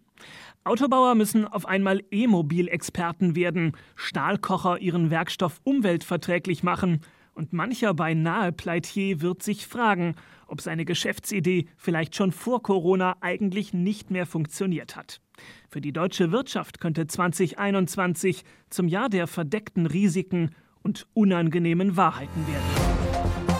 Autobauer 0.63 1.15
müssen 1.15 1.45
auf 1.45 1.65
einmal 1.65 2.03
E-Mobil-Experten 2.11 3.35
werden, 3.35 3.73
Stahlkocher 3.95 4.79
ihren 4.79 5.09
Werkstoff 5.09 5.61
umweltverträglich 5.63 6.63
machen 6.63 7.01
und 7.33 7.53
mancher 7.53 7.93
beinahe 7.93 8.51
Pleitier 8.51 9.21
wird 9.21 9.41
sich 9.43 9.65
fragen, 9.65 10.15
ob 10.47 10.61
seine 10.61 10.83
Geschäftsidee 10.83 11.67
vielleicht 11.77 12.15
schon 12.15 12.31
vor 12.31 12.61
Corona 12.61 13.15
eigentlich 13.21 13.73
nicht 13.73 14.11
mehr 14.11 14.25
funktioniert 14.25 14.95
hat. 14.95 15.21
Für 15.69 15.79
die 15.79 15.93
deutsche 15.93 16.31
Wirtschaft 16.31 16.81
könnte 16.81 17.07
2021 17.07 18.43
zum 18.69 18.87
Jahr 18.87 19.07
der 19.07 19.27
verdeckten 19.27 19.85
Risiken 19.85 20.49
und 20.81 21.07
unangenehmen 21.13 21.95
Wahrheiten 21.95 22.45
werden. 22.47 22.89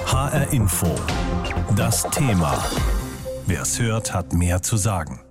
HR 0.08 0.52
Info. 0.52 0.94
Das 1.76 2.04
Thema. 2.10 2.62
Wer 3.48 3.62
es 3.62 3.80
hört, 3.80 4.14
hat 4.14 4.34
mehr 4.34 4.62
zu 4.62 4.76
sagen. 4.76 5.22